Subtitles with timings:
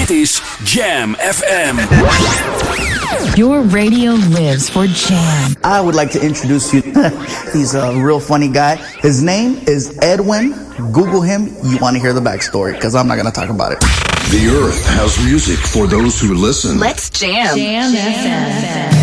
[0.00, 1.76] Dit is Jam FM.
[3.36, 5.54] Your radio lives for Jam.
[5.62, 6.80] I would like to introduce you.
[7.52, 8.76] He's a real funny guy.
[9.02, 10.54] His name is Edwin.
[10.92, 11.48] Google him.
[11.64, 13.80] You want to hear the backstory because I'm not going to talk about it.
[14.30, 16.78] The earth has music for those who listen.
[16.78, 17.58] Let's jam.
[17.58, 18.94] Jam FM.
[18.94, 18.99] Een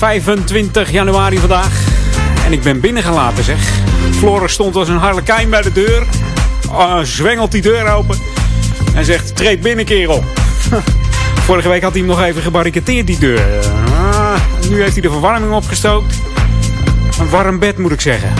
[0.00, 1.84] 25 januari vandaag.
[2.44, 3.58] En ik ben binnengelaten zeg.
[4.10, 6.06] Floris stond als een harlekijn bij de deur.
[6.70, 8.18] Uh, zwengelt die deur open.
[8.94, 10.24] En zegt, treed binnen kerel.
[11.46, 13.64] Vorige week had hij hem nog even gebarricadeerd die deur.
[13.88, 16.14] Uh, nu heeft hij de verwarming opgestookt.
[17.18, 18.34] Een warm bed moet ik zeggen.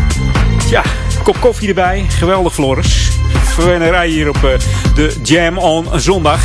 [0.70, 0.82] ja,
[1.22, 2.06] kop koffie erbij.
[2.08, 3.08] Geweldig Floris.
[3.44, 4.50] Verwennerij hier op uh,
[4.94, 6.40] de Jam on zondag.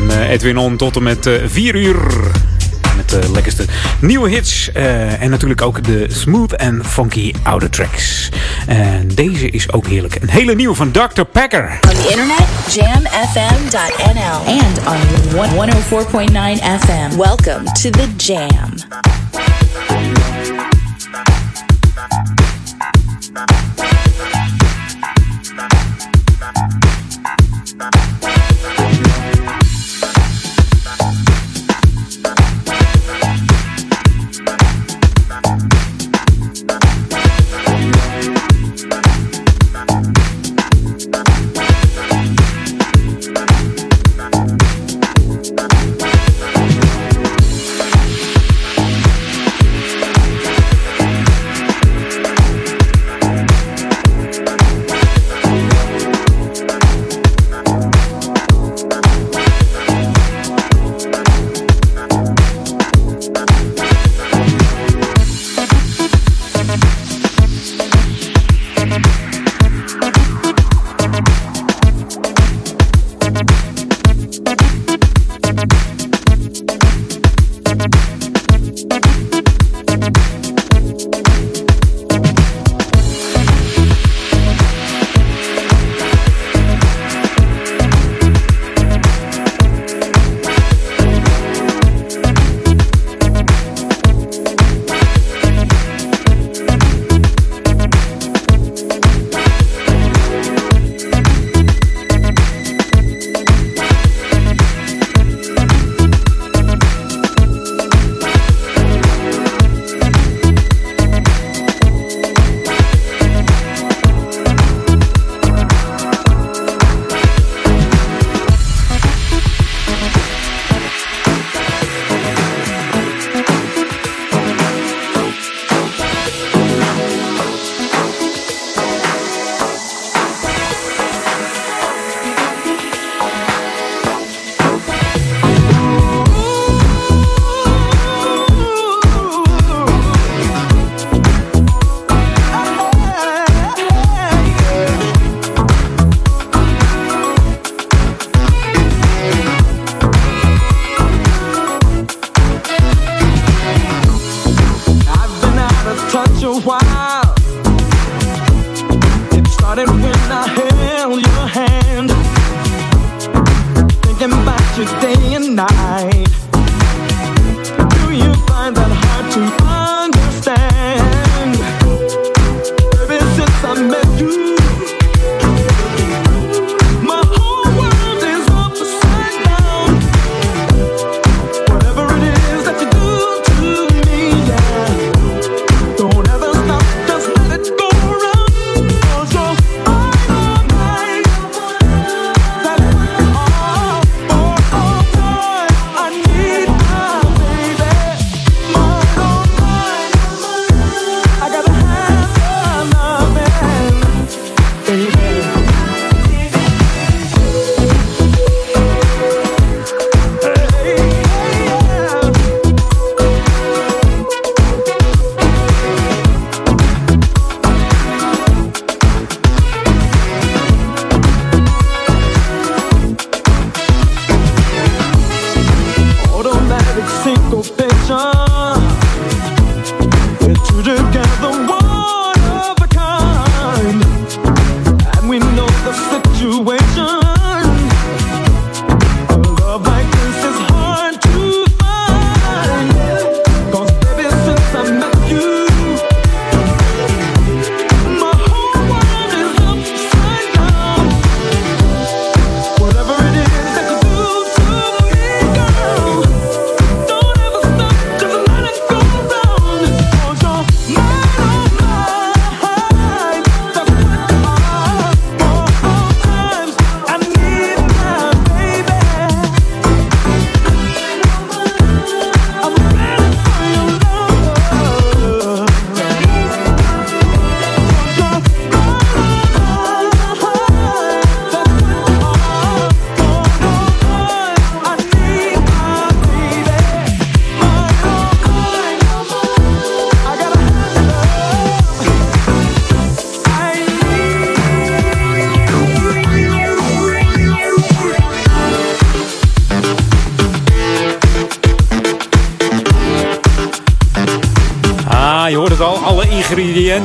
[0.00, 1.96] En uh, Edwin on tot en met 4 uur
[3.12, 3.64] met de lekkerste
[4.00, 4.70] nieuwe hits.
[4.74, 8.28] Uh, en natuurlijk ook de smooth en funky oude tracks.
[8.66, 10.14] En deze is ook heerlijk.
[10.20, 11.22] Een hele nieuwe van Dr.
[11.22, 11.78] Packer.
[11.88, 14.36] On the internet, jamfm.nl.
[14.46, 17.16] And on 104.9 FM.
[17.16, 18.77] Welcome to the Jam.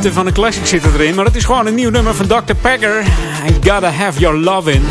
[0.02, 1.16] Van een classic zitten erin.
[1.16, 2.54] Maar het is gewoon een nieuw nummer van Dr.
[2.62, 3.02] Packer.
[3.48, 4.82] I Gotta Have Your Love In.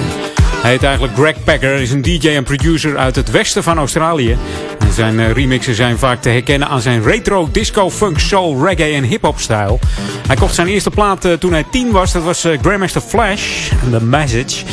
[0.62, 4.37] Hij heet eigenlijk Greg Packer, is een DJ en producer uit het westen van Australië.
[4.78, 8.92] En zijn uh, remixen zijn vaak te herkennen aan zijn retro, disco, funk, soul, reggae
[8.92, 9.78] en hip-hop stijl.
[10.26, 12.12] Hij kocht zijn eerste plaat uh, toen hij tien was.
[12.12, 14.64] Dat was uh, Grandmaster Flash, The Message.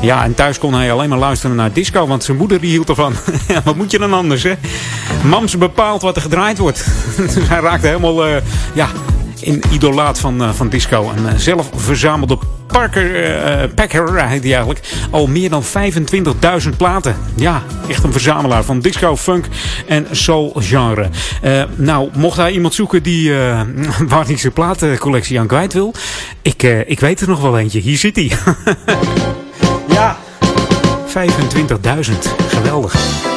[0.00, 2.88] Ja, en thuis kon hij alleen maar luisteren naar disco, want zijn moeder die hield
[2.88, 3.14] ervan.
[3.64, 4.54] wat moet je dan anders, hè?
[5.24, 6.86] Mams bepaalt wat er gedraaid wordt.
[7.16, 8.26] dus hij raakte helemaal,
[8.72, 8.88] ja,
[9.44, 11.12] in idolaat van, uh, van disco.
[11.16, 17.16] En uh, zelf verzamelde Parker uh, Packer, heet hij eigenlijk, al meer dan 25.000 platen.
[17.34, 19.46] Ja, echt een verzamelaar van disco, funk
[19.86, 21.08] en soul genre.
[21.76, 23.32] nou, mocht hij iemand zoeken die
[24.08, 25.94] waar hij zijn platencollectie aan kwijt wil,
[26.42, 27.80] ik, ik weet er nog wel eentje.
[27.80, 28.32] Hier zit hij.
[29.96, 30.16] ja,
[31.06, 32.12] 25.000.
[32.48, 33.33] Geweldig.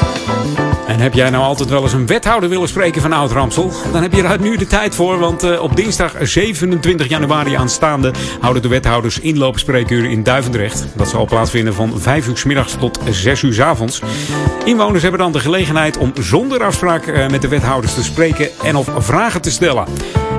[0.97, 3.71] En heb jij nou altijd wel eens een wethouder willen spreken van Oud-Ramsel?
[3.91, 8.11] Dan heb je daar nu de tijd voor, want uh, op dinsdag 27 januari aanstaande
[8.39, 10.85] houden de wethouders inloopspreekuur in Duivendrecht.
[10.95, 14.01] Dat zal plaatsvinden van 5 uur s middags tot 6 uur s avonds.
[14.65, 18.75] Inwoners hebben dan de gelegenheid om zonder afspraak uh, met de wethouders te spreken en
[18.75, 19.85] of vragen te stellen.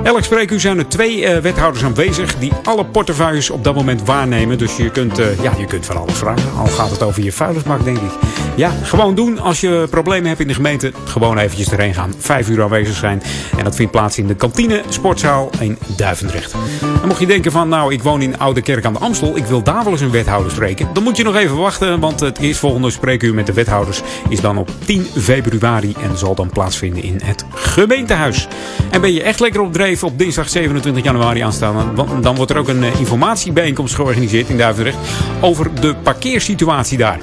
[0.03, 4.57] Elk spreekuur zijn er twee uh, wethouders aanwezig die alle portefeuilles op dat moment waarnemen.
[4.57, 6.51] Dus je kunt, uh, ja, je kunt van alles vragen.
[6.57, 8.11] Al gaat het over je vuilnisbak, denk ik.
[8.55, 9.39] Ja, gewoon doen.
[9.39, 12.13] Als je problemen hebt in de gemeente, gewoon eventjes erheen gaan.
[12.17, 13.21] Vijf uur aanwezig zijn.
[13.57, 16.53] En dat vindt plaats in de kantine sportzaal in Duivendrecht.
[17.01, 19.37] En mocht je denken van, nou, ik woon in Oude Kerk aan de Amstel.
[19.37, 20.89] Ik wil daar wel eens een wethouder spreken.
[20.93, 24.57] Dan moet je nog even wachten, want het eerstvolgende spreekuur met de wethouders is dan
[24.57, 25.93] op 10 februari.
[26.01, 28.47] En zal dan plaatsvinden in het gemeentehuis.
[28.91, 31.95] En ben je echt lekker op dreef op dinsdag 27 januari aanstaan.
[32.21, 34.97] Dan wordt er ook een informatiebijeenkomst georganiseerd in Duivendrecht
[35.41, 37.19] over de parkeersituatie daar.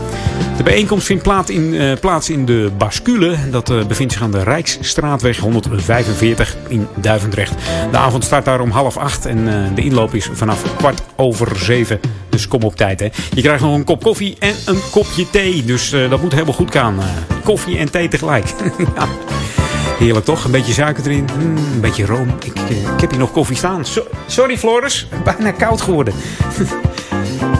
[0.56, 3.36] De bijeenkomst vindt plaats in, uh, plaats in de Bascule.
[3.50, 7.54] Dat uh, bevindt zich aan de Rijksstraatweg 145 in Duivendrecht.
[7.90, 9.44] De avond start daar om half acht en
[9.74, 12.00] de inloop is vanaf kwart over zeven.
[12.28, 13.00] Dus kom op tijd.
[13.00, 13.08] Hè.
[13.34, 15.64] Je krijgt nog een kop koffie en een kopje thee.
[15.64, 16.98] Dus dat moet helemaal goed gaan.
[17.44, 18.46] koffie en thee tegelijk.
[19.98, 20.44] Heerlijk toch?
[20.44, 21.28] Een beetje suiker erin.
[21.38, 22.28] Mm, een beetje room.
[22.44, 23.84] Ik, ik, heb hier nog koffie staan.
[23.84, 25.08] So sorry Floris.
[25.24, 26.14] Bijna koud geworden.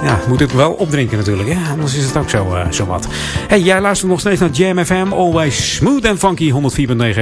[0.02, 1.48] Ja, moet ik wel opdrinken natuurlijk.
[1.48, 1.70] Hè?
[1.70, 3.06] Anders is het ook zo, uh, zo wat.
[3.48, 5.12] Hey, jij luistert nog steeds naar Jam FM.
[5.12, 6.52] Always smooth and funky.
[6.52, 6.56] 104.9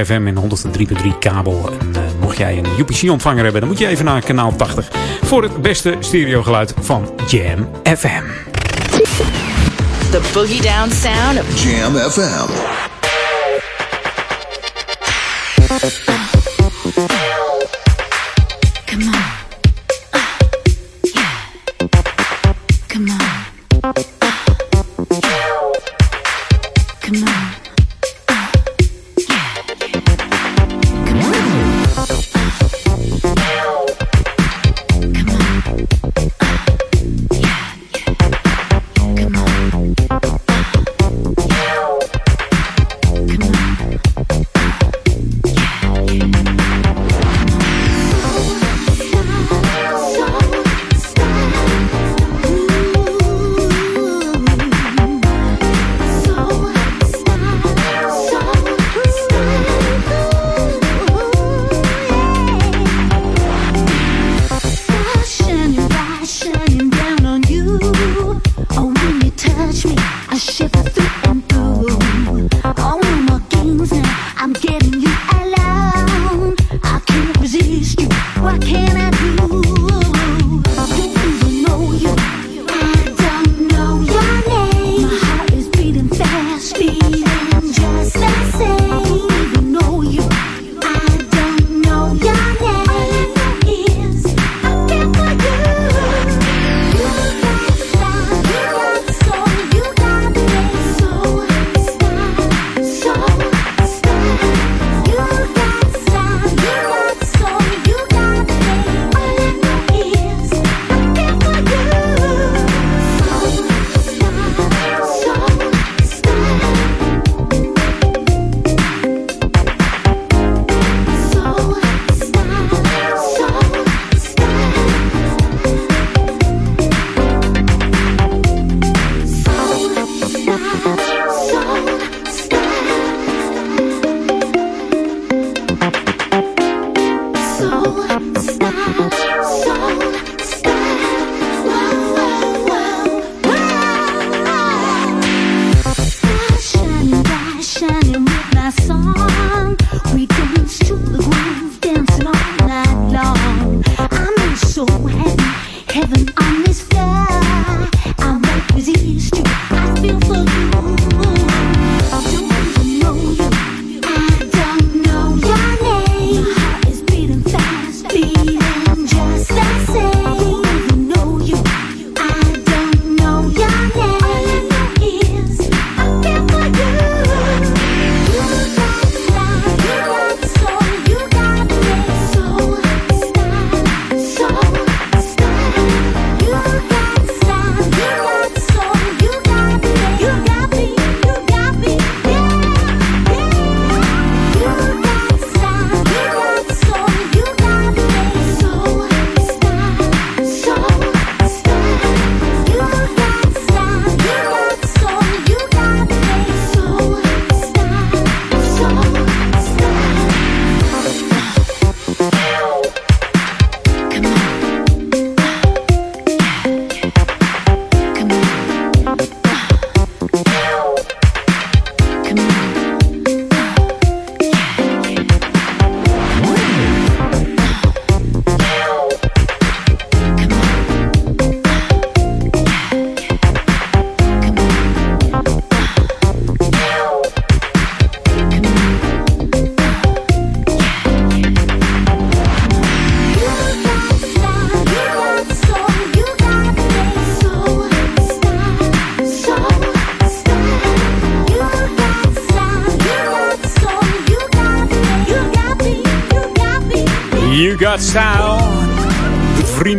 [0.07, 1.71] FM en 103.3 kabel.
[1.81, 4.89] En uh, mocht jij een UPC-ontvanger hebben, dan moet je even naar kanaal 80.
[5.23, 8.25] Voor het beste stereogeluid van Jam FM.
[10.11, 12.93] The boogie down sound of Jam FM.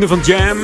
[0.08, 0.58] Van Jam.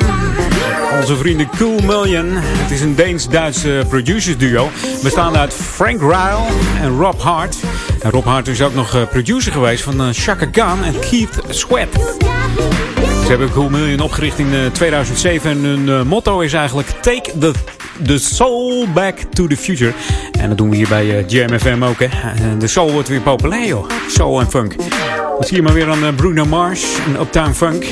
[1.00, 2.26] Onze vrienden Cool Million.
[2.32, 4.68] Het is een Deens-Duitse producers duo.
[5.02, 6.46] Bestaande uit Frank Ryle
[6.80, 7.56] en Rob Hart.
[8.00, 11.40] En Rob Hart is ook nog eh, producer geweest van uh, Chaka Khan en Keith
[11.48, 11.88] Sweat.
[13.02, 17.52] Ze hebben Cool Million opgericht in 2007 eh, en hun motto is eigenlijk Take the,
[18.04, 19.92] the soul back to the future.
[20.40, 21.98] En dat doen we hier bij Jam FM ook.
[21.98, 22.08] Hè.
[22.58, 23.90] De soul wordt weer populair joh.
[24.08, 24.74] Soul en funk.
[25.48, 27.84] Je maar weer aan Bruno Mars en Uptown Funk.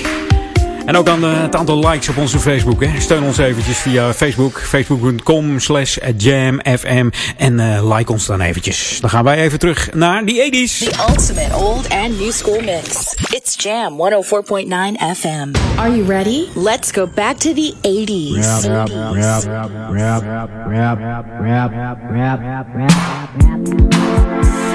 [0.84, 2.84] En ook aan het aantal likes op onze Facebook.
[2.84, 3.00] Hè.
[3.00, 4.60] Steun ons eventjes via Facebook.
[4.60, 7.10] Facebook.com slash jamfm.
[7.36, 8.98] En uh, like ons dan eventjes.
[9.00, 10.78] Dan gaan wij even terug naar die 80s.
[10.78, 13.14] The ultimate old and new school mix.
[13.30, 15.78] It's Jam 104.9 FM.
[15.78, 16.44] Are you ready?
[16.54, 18.66] Let's go back to the 80s.
[18.68, 19.44] Rap, rap, rap,
[19.92, 20.22] rap,
[20.68, 20.98] rap,
[21.40, 21.72] rap, rap,
[22.10, 23.00] rap, rap,
[24.42, 24.69] Ah,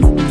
[0.00, 0.27] Bye.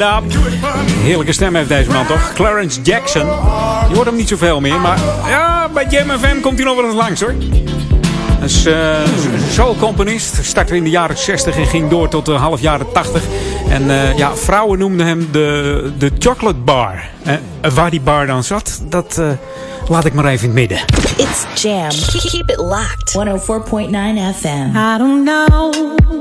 [0.00, 0.40] It up.
[1.02, 2.32] Heerlijke stem heeft deze man toch?
[2.34, 3.26] Clarence Jackson.
[3.88, 6.84] Je hoort hem niet zoveel meer, maar ja, bij Jam FM komt hij nog wel
[6.84, 7.34] eens langs hoor.
[8.38, 8.96] Hij is uh,
[9.50, 10.38] soul-componist.
[10.42, 13.22] Startte in de jaren 60 en ging door tot de half jaren 80.
[13.68, 17.04] En uh, ja, vrouwen noemden hem de, de chocolate bar.
[17.26, 19.28] Uh, waar die bar dan zat, dat uh,
[19.88, 20.78] laat ik maar even in het midden.
[21.16, 21.88] It's Jam.
[22.30, 23.16] Keep it locked.
[23.16, 24.76] 104.9 FM.
[24.76, 26.17] I don't know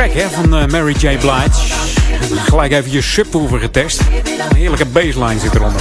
[0.00, 1.18] track hè, van uh, Mary J.
[1.18, 1.50] Blige.
[2.48, 4.00] Gelijk even je subwoofer getest.
[4.50, 5.80] Een heerlijke baseline zit eronder.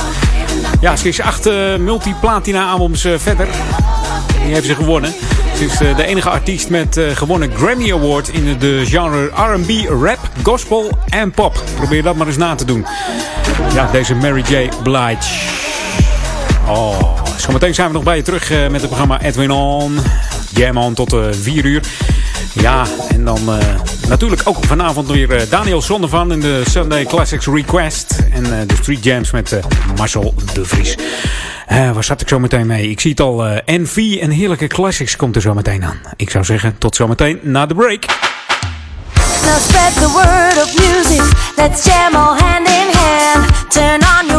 [0.82, 3.48] Ja, ze is acht uh, multi-platina albums uh, verder.
[4.44, 5.14] Die heeft ze gewonnen.
[5.58, 10.98] Ze is de enige artiest met gewonnen Grammy Award in de genre R&B, rap, gospel
[11.10, 11.64] en pop.
[11.76, 12.86] Probeer dat maar eens na te doen.
[13.74, 14.70] Ja, deze Mary J.
[14.84, 15.18] Blige.
[16.68, 20.00] Oh, zometeen zijn we nog bij je terug met het programma Edwin On.
[20.54, 21.84] Jam On tot 4 uur.
[22.54, 23.40] Ja, en dan
[24.10, 28.20] natuurlijk ook vanavond weer uh, Daniel Zonnevan in de Sunday Classics Request.
[28.32, 29.60] En uh, de Street Jams met
[29.98, 30.96] Marcel de Vries.
[31.68, 32.90] waar zat ik zo meteen mee?
[32.90, 33.62] Ik zie het al.
[33.66, 36.00] NV en heerlijke classics komt er zo meteen aan.
[36.16, 38.06] Ik zou zeggen, tot zometeen na de break.
[39.46, 41.24] Now spread the word of music.
[41.56, 43.72] Let's jam all hand in hand.
[43.72, 44.39] Turn on your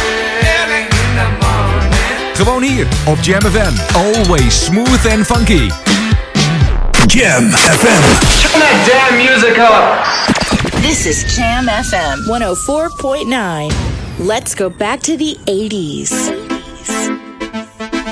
[2.41, 3.95] Gewoon hier op Jam FM.
[3.95, 5.69] Always smooth and funky.
[7.05, 8.01] Jam FM.
[8.41, 10.81] Turn that damn music up.
[10.81, 13.71] This is Jam FM 104.9.
[14.17, 16.09] Let's go back to the 80s.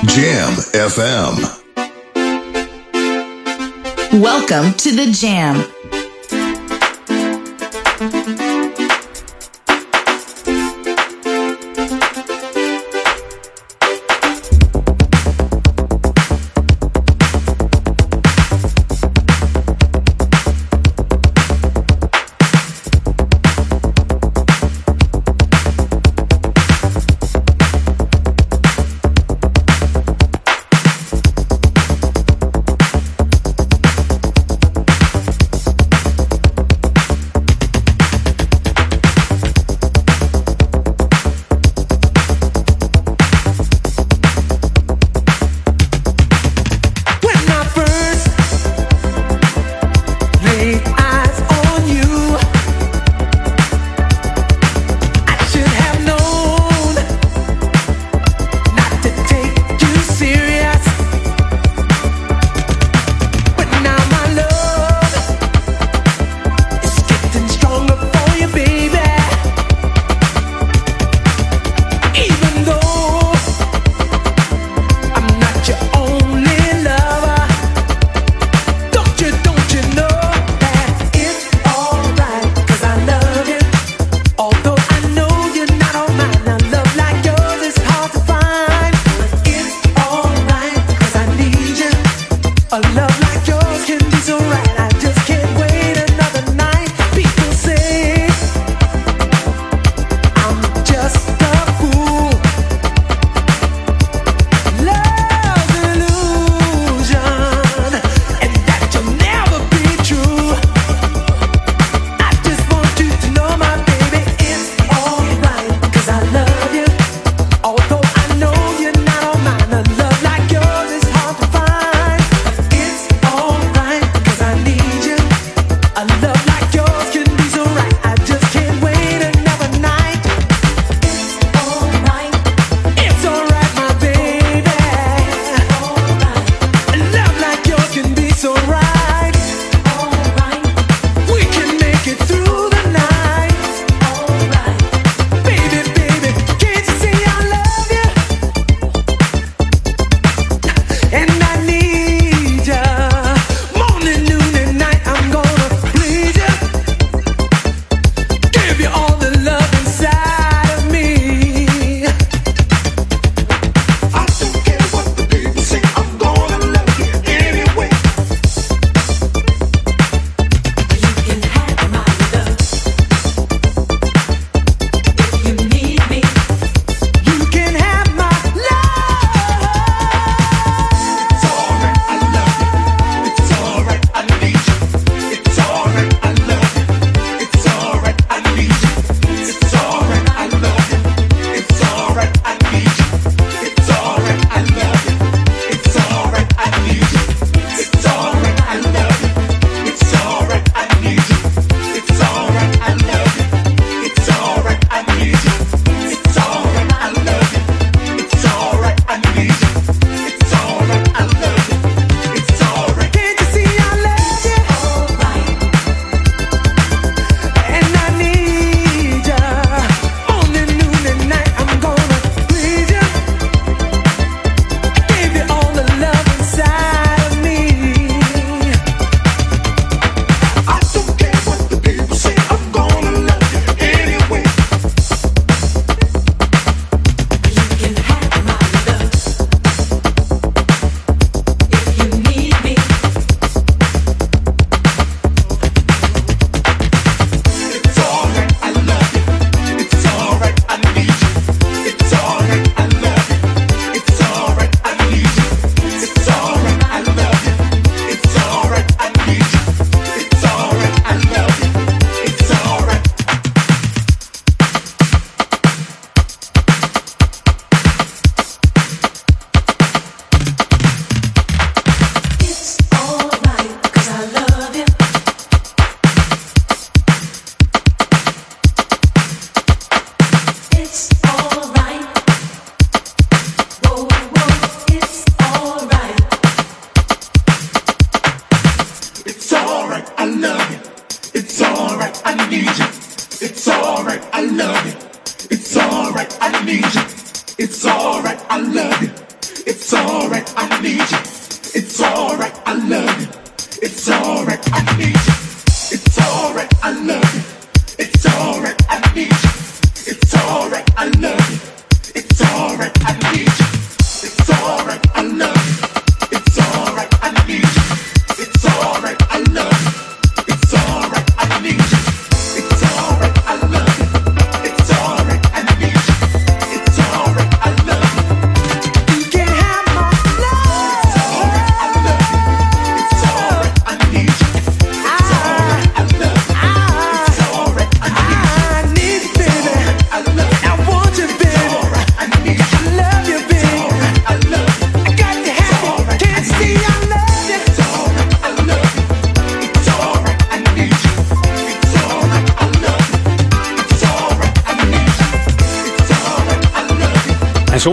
[0.06, 1.58] Jam FM.
[4.20, 5.79] Welcome to the Jam.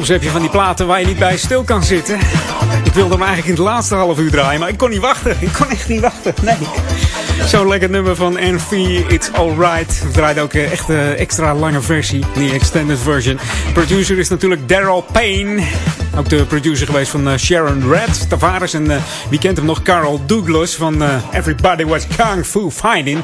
[0.08, 2.20] Soms heb je van die platen waar je niet bij stil kan zitten.
[2.84, 5.38] Ik wilde hem eigenlijk in het laatste half uur draaien, maar ik kon niet wachten.
[5.40, 6.34] Ik kon echt niet wachten.
[6.42, 6.56] Nee.
[7.46, 8.72] Zo'n lekker nummer van NV,
[9.08, 10.04] It's Alright.
[10.04, 13.40] We draaien ook een echt een extra lange versie, die extended version.
[13.74, 15.64] Producer is natuurlijk Daryl Payne.
[16.18, 19.82] Ook de producer geweest van uh, Sharon Red, Tavares en wie kent hem nog?
[19.82, 23.24] Carl Douglas van Everybody Was Kung Fu Fighting.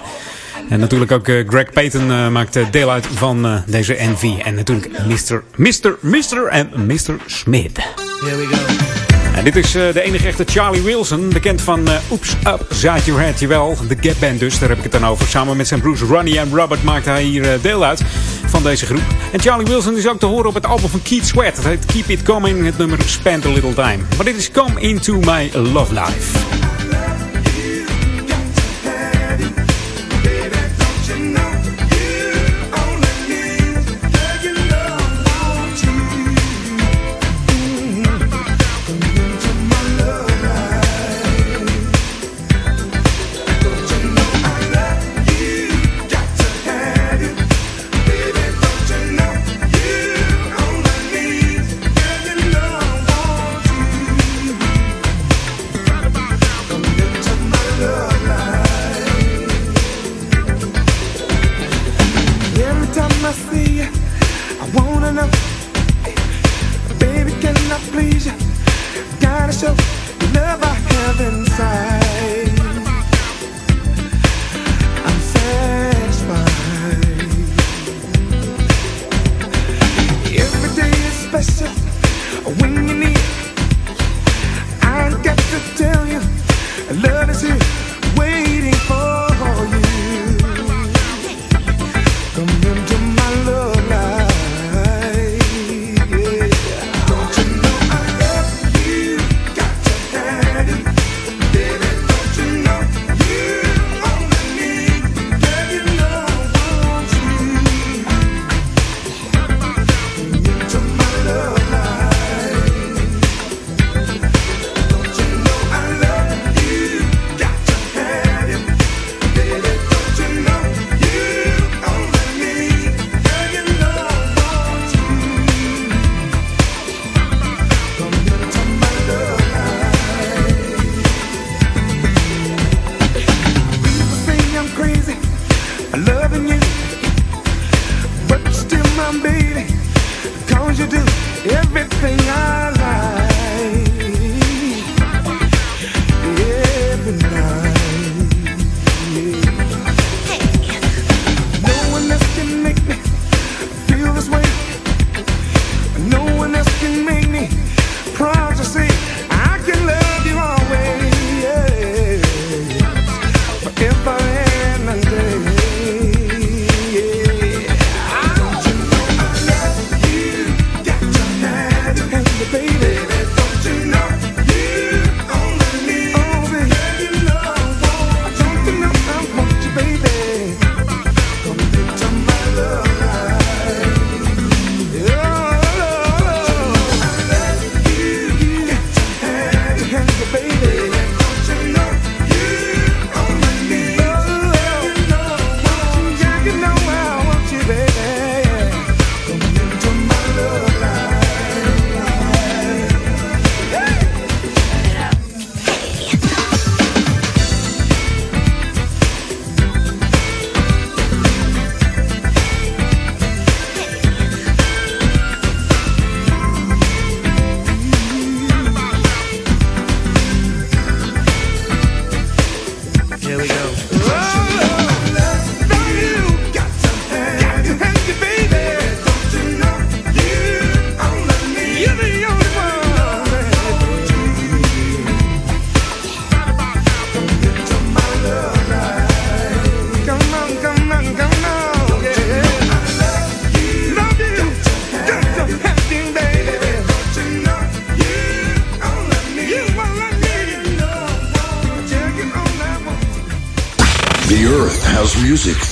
[0.74, 4.24] En natuurlijk ook uh, Greg Payton uh, maakt deel uit van deze NV.
[4.44, 5.44] En natuurlijk Mr.
[5.56, 5.98] Mr.
[6.00, 6.48] Mr.
[6.48, 7.16] en Mr.
[7.26, 7.78] Smith.
[8.20, 8.74] Here we go.
[9.36, 13.40] En dit is de enige echte Charlie Wilson, bekend van Oops Up Side Your Head.
[13.40, 15.28] Jawel, de Gap Band dus, daar heb ik het dan over.
[15.28, 18.02] Samen met zijn broers Ronnie en Robert maakt hij hier deel uit
[18.46, 19.04] van deze groep.
[19.32, 21.56] En Charlie Wilson is ook te horen op het album van Keith Sweat.
[21.56, 24.00] Het heet Keep It Coming, het nummer Spend a Little Time.
[24.16, 26.62] Maar dit is Come Into My Love Life.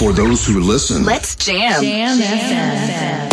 [0.02, 1.06] For those who listen.
[1.06, 1.80] Let's jam.
[1.84, 3.30] Jam, jam FM.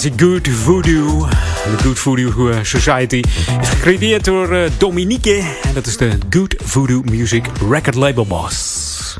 [0.00, 1.28] Formatie Good Voodoo.
[1.64, 3.22] De Good Voodoo eh, Society
[3.60, 5.38] is gecreëerd door uh, Dominique.
[5.62, 9.18] En dat is de Good Voodoo Music Record Label Boss.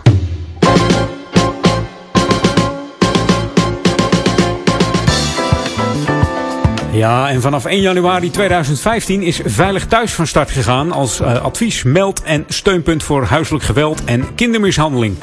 [6.93, 11.83] Ja, en vanaf 1 januari 2015 is Veilig Thuis van start gegaan als uh, advies,
[11.83, 15.17] meld- en steunpunt voor huiselijk geweld en kindermishandeling.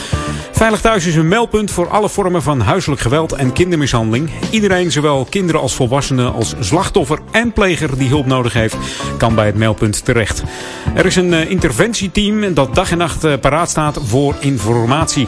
[0.51, 4.29] Veilig Thuis is een meldpunt voor alle vormen van huiselijk geweld en kindermishandeling.
[4.51, 8.77] Iedereen, zowel kinderen als volwassenen, als slachtoffer en pleger die hulp nodig heeft,
[9.17, 10.43] kan bij het meldpunt terecht.
[10.95, 15.27] Er is een uh, interventieteam dat dag en nacht uh, paraat staat voor informatie.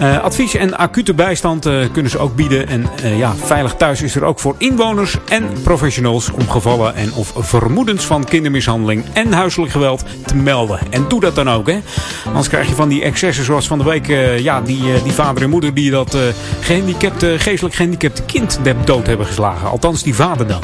[0.00, 2.68] Uh, advies en acute bijstand uh, kunnen ze ook bieden.
[2.68, 7.12] En uh, ja, Veilig Thuis is er ook voor inwoners en professionals om gevallen en
[7.12, 10.78] of vermoedens van kindermishandeling en huiselijk geweld te melden.
[10.90, 11.78] En doe dat dan ook, hè.
[12.26, 14.06] Anders krijg je van die excessen zoals van de week,
[14.40, 16.16] ja, die, die vader en moeder die dat
[16.60, 19.70] gehandicapte, geestelijk gehandicapte kind dood hebben geslagen.
[19.70, 20.60] Althans, die vader dan.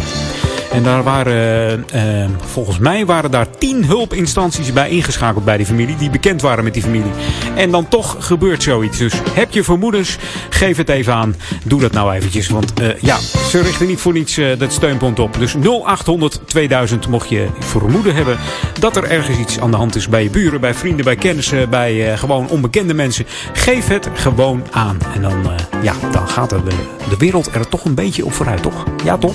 [0.70, 5.96] En daar waren, uh, volgens mij waren daar tien hulpinstanties bij ingeschakeld bij die familie.
[5.96, 7.10] Die bekend waren met die familie.
[7.56, 8.98] En dan toch gebeurt zoiets.
[8.98, 10.16] Dus heb je vermoedens,
[10.50, 11.36] geef het even aan.
[11.64, 12.48] Doe dat nou eventjes.
[12.48, 13.18] Want uh, ja,
[13.48, 15.38] ze richten niet voor niets dat steunpunt op.
[15.38, 15.54] Dus
[15.84, 18.38] 0800 2000 mocht je vermoeden hebben
[18.78, 21.70] dat er ergens iets aan de hand is bij je buren, bij vrienden, bij kennissen,
[21.70, 23.26] bij gewoon onbekende mensen.
[23.52, 24.98] Geef het gewoon aan.
[25.14, 25.50] En dan,
[25.82, 26.60] ja, dan gaat de,
[27.08, 28.84] de wereld er toch een beetje op vooruit, toch?
[29.04, 29.34] Ja, toch?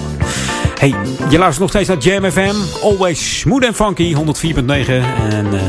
[0.80, 0.96] Hey,
[1.30, 2.84] je luistert nog steeds naar Jam FM.
[2.84, 4.16] Always smooth en funky.
[4.16, 4.20] 104.9
[5.30, 5.62] en uh,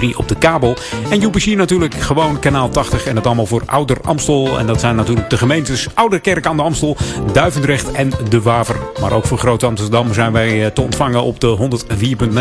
[0.00, 0.76] 103.3 op de kabel.
[1.10, 3.06] En UPC natuurlijk gewoon kanaal 80.
[3.06, 4.58] En dat allemaal voor Ouder Amstel.
[4.58, 6.96] En dat zijn natuurlijk de gemeentes Ouderkerk aan de Amstel,
[7.32, 8.76] Duivendrecht en De Waver.
[9.00, 12.36] Maar ook voor Groot Amsterdam zijn wij te ontvangen op de 104.9.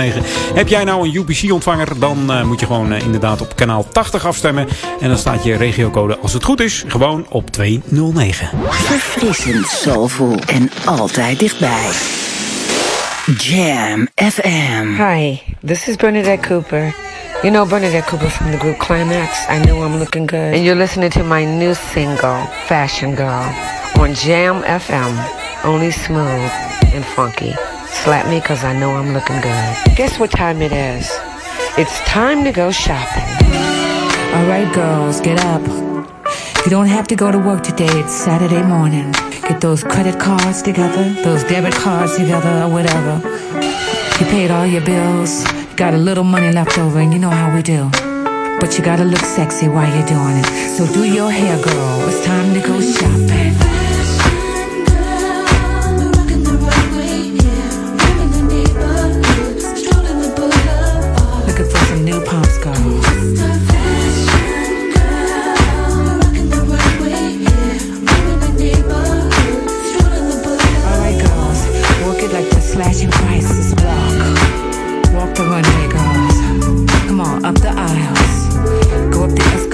[0.53, 4.67] Heb jij nou een UPC-ontvanger, dan uh, moet je gewoon inderdaad op kanaal 80 afstemmen.
[4.99, 8.49] En dan staat je regiocode, als het goed is, gewoon op 209.
[8.69, 11.91] Verfrissend, soulful en altijd dichtbij.
[13.37, 14.95] Jam FM.
[14.95, 16.93] Hi, this is Bernadette Cooper.
[17.43, 19.45] You know Bernadette Cooper from the group Climax.
[19.49, 20.53] I know I'm looking good.
[20.53, 23.43] And you're listening to my new single, Fashion Girl,
[23.99, 25.11] on Jam FM.
[25.65, 26.49] Only smooth
[26.95, 27.53] and funky.
[27.87, 29.97] Slap me cause I know I'm looking good.
[29.97, 31.11] Guess what time it is?
[31.77, 33.27] It's time to go shopping.
[34.35, 35.61] All right, girls, get up.
[36.63, 37.99] You don't have to go to work today.
[37.99, 39.11] It's Saturday morning.
[39.47, 43.21] Get those credit cards together, those debit cards together, or whatever.
[44.19, 47.29] You paid all your bills, you got a little money left over, and you know
[47.29, 47.89] how we do.
[48.61, 50.77] But you gotta look sexy while you're doing it.
[50.77, 52.07] So do your hair, girl.
[52.07, 53.72] It's time to go shopping.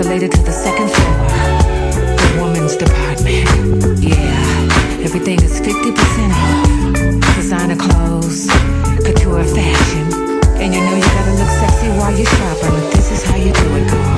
[0.10, 1.28] escalated to the second floor.
[2.18, 3.99] The woman's department.
[4.01, 7.36] Yeah, everything is 50% off.
[7.36, 8.47] Designer clothes,
[9.05, 10.07] couture fashion.
[10.57, 12.89] And you know you gotta look sexy while you're shopping.
[12.91, 14.09] This is how you do it, girl.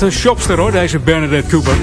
[0.00, 1.76] een shopster hoor, deze Bernadette Cooper.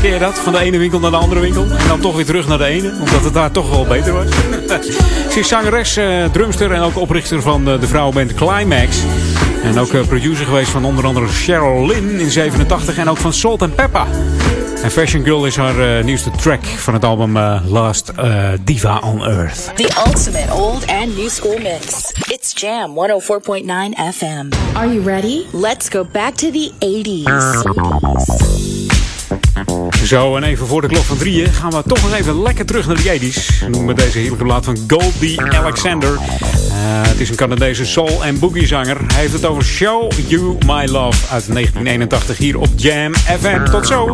[0.00, 0.38] Ken je dat?
[0.38, 1.62] Van de ene winkel naar de andere winkel.
[1.62, 4.26] En dan toch weer terug naar de ene, omdat het daar toch wel beter was.
[5.32, 8.96] Ze is zangeres, eh, drumster en ook oprichter van eh, de vrouwenband Climax.
[9.62, 13.32] En ook eh, producer geweest van onder andere Cheryl Lynn in 87 en ook van
[13.32, 14.06] Salt and Pepper.
[14.82, 18.12] En Fashion Girl is haar nieuwste track van het album Last
[18.64, 19.70] Diva on Earth.
[19.74, 22.12] The ultimate old and new school mix.
[22.54, 23.64] Jam 104.9
[24.12, 24.50] FM.
[24.74, 25.44] Are you ready?
[25.52, 27.24] Let's go back to the 80s.
[30.04, 32.86] Zo, en even voor de klok van drieën gaan we toch nog even lekker terug
[32.86, 33.60] naar de 80s.
[33.60, 36.12] Noemen Met deze heerlijke plaat van Goldie Alexander.
[36.12, 36.18] Uh,
[37.08, 38.98] het is een Canadese soul- en boogie-zanger.
[39.06, 43.64] Hij heeft het over Show You My Love uit 1981 hier op Jam FM.
[43.64, 44.12] Tot zo!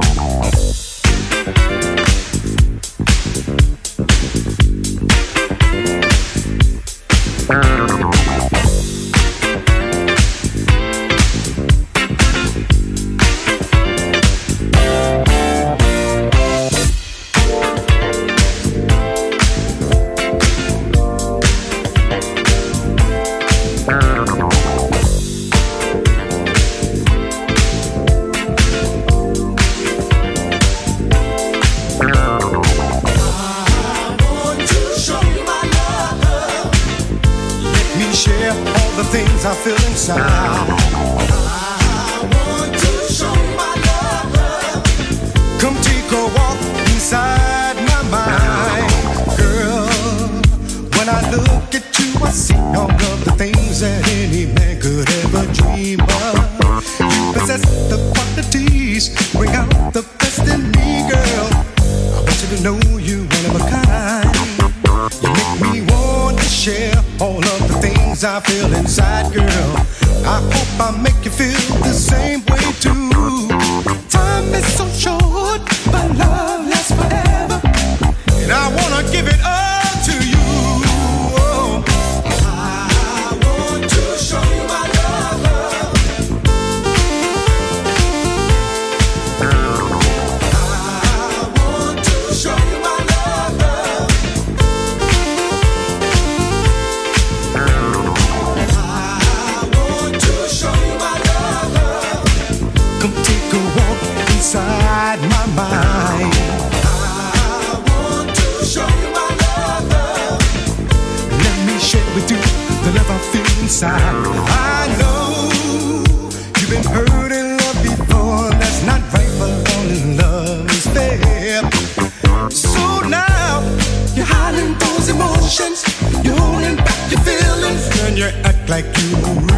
[128.69, 129.58] like you.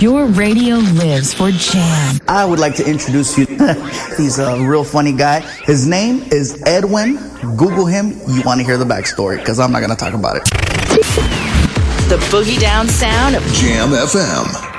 [0.00, 2.18] Your radio lives for Jam.
[2.28, 3.46] I would like to introduce you.
[4.16, 5.40] He's a real funny guy.
[5.64, 7.16] His name is Edwin.
[7.56, 8.12] Google him.
[8.28, 10.44] You want to hear the backstory because I'm not going to talk about it.
[12.08, 14.69] The boogie down sound of Jam FM.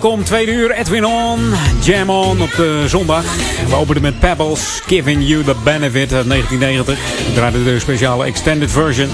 [0.00, 3.24] Welkom, tweede uur, Edwin On, Jam On op de zondag.
[3.68, 6.98] We openen met Pebbles, Giving You The Benefit uit 1990.
[7.26, 9.08] We draaiden de speciale extended version.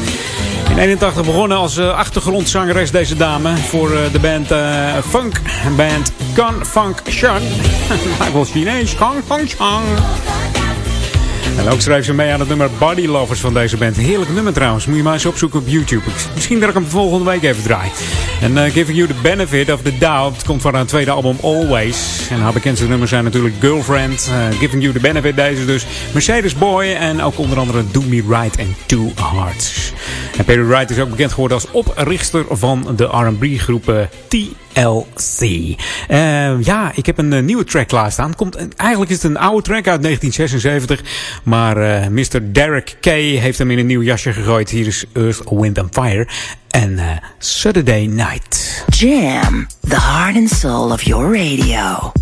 [0.71, 5.41] In 81 begonnen als uh, achtergrondzangeres deze dame voor uh, de band uh, Funk
[5.77, 7.43] Band Gun Funk Shun.
[8.19, 9.83] Lijkt wel Chinees, Gun Funk Shun.
[11.59, 13.97] En ook schrijft ze mee aan het nummer Body Lovers van deze band.
[13.97, 14.87] Heerlijk nummer trouwens.
[14.87, 16.05] Moet je maar eens opzoeken op YouTube.
[16.35, 17.91] Misschien dat ik hem volgende week even draai.
[18.41, 22.29] En uh, Giving You The Benefit of the Doubt komt van haar tweede album Always.
[22.31, 24.31] En haar bekendste nummers zijn natuurlijk Girlfriend.
[24.31, 25.87] Uh, Giving You The Benefit deze dus.
[26.13, 29.93] Mercedes Boy en ook onder andere Do Me Right and Two Hearts.
[30.37, 34.01] En Perry Wright is ook bekend geworden als oprichter van de R&B groep uh,
[34.81, 35.41] TLC.
[36.09, 38.35] Uh, ja, ik heb een uh, nieuwe track klaarstaan.
[38.35, 41.03] Komt, eigenlijk is het een oude track uit 1976.
[41.45, 42.53] Maar Mr.
[42.53, 44.71] Derek Kay heeft hem in een nieuw jasje gegooid.
[44.71, 46.29] Hier is Earth, Wind and Fire.
[46.69, 48.85] En Saturday Night.
[48.89, 52.13] Jam, the heart and soul of your radio.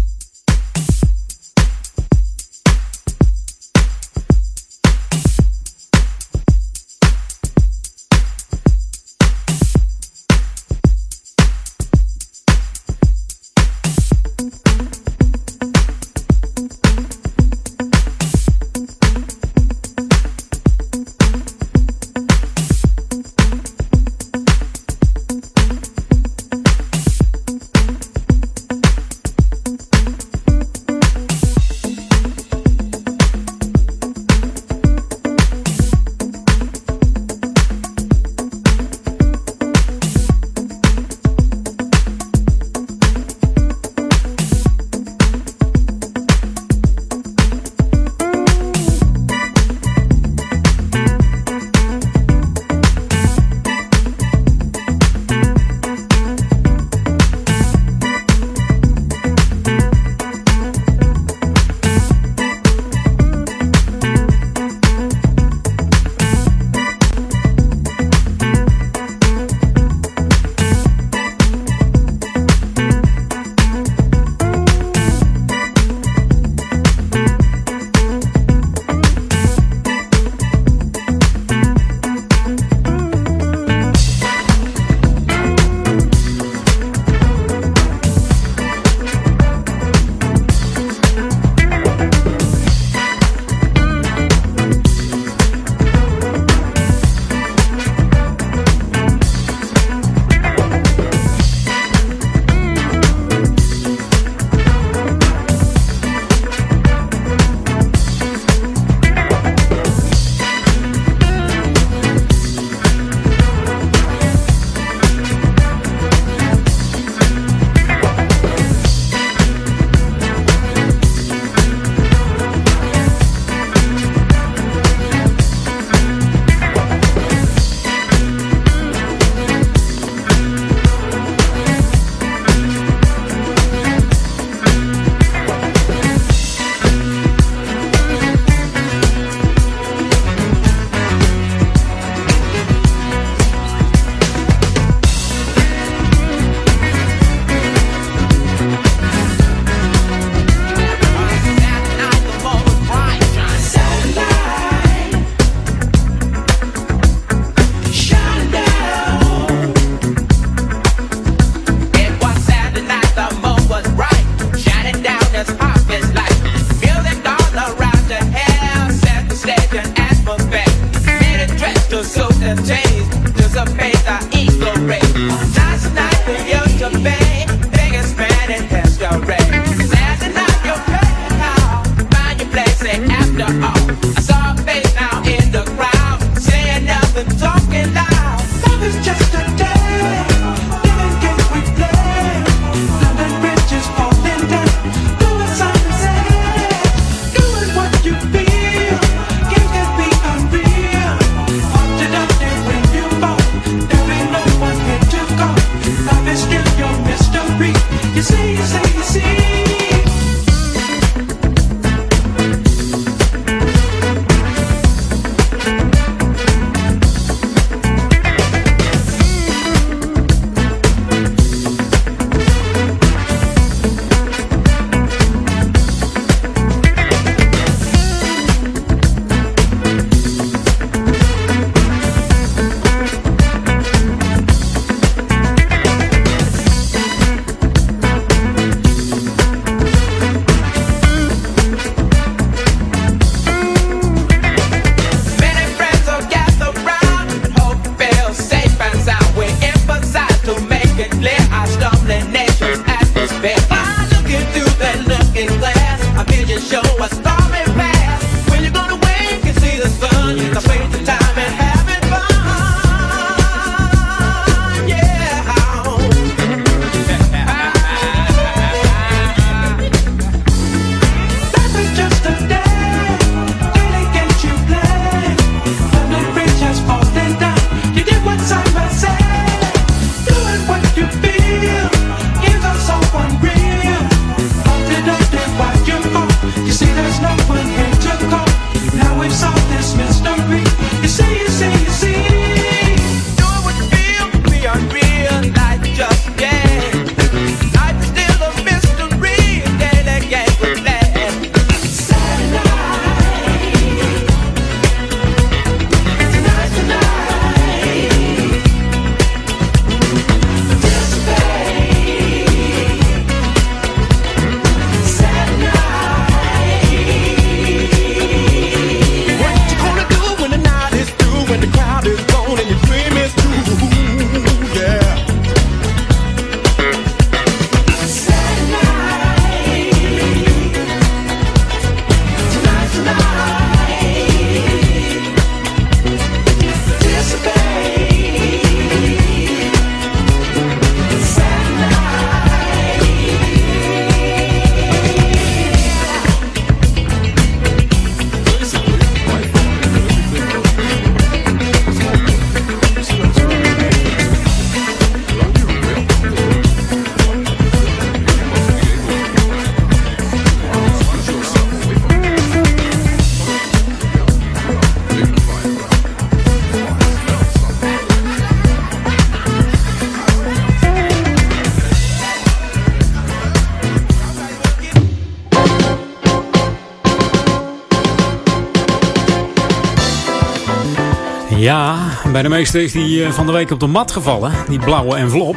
[382.42, 384.52] Bij de meeste is die eh, van de week op de mat gevallen.
[384.68, 385.56] Die blauwe envelop.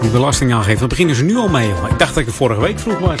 [0.00, 0.78] Die belastingaangifte.
[0.78, 1.68] Daar beginnen ze nu al mee.
[1.68, 3.20] Ik dacht dat ik het vorige week vroeg was.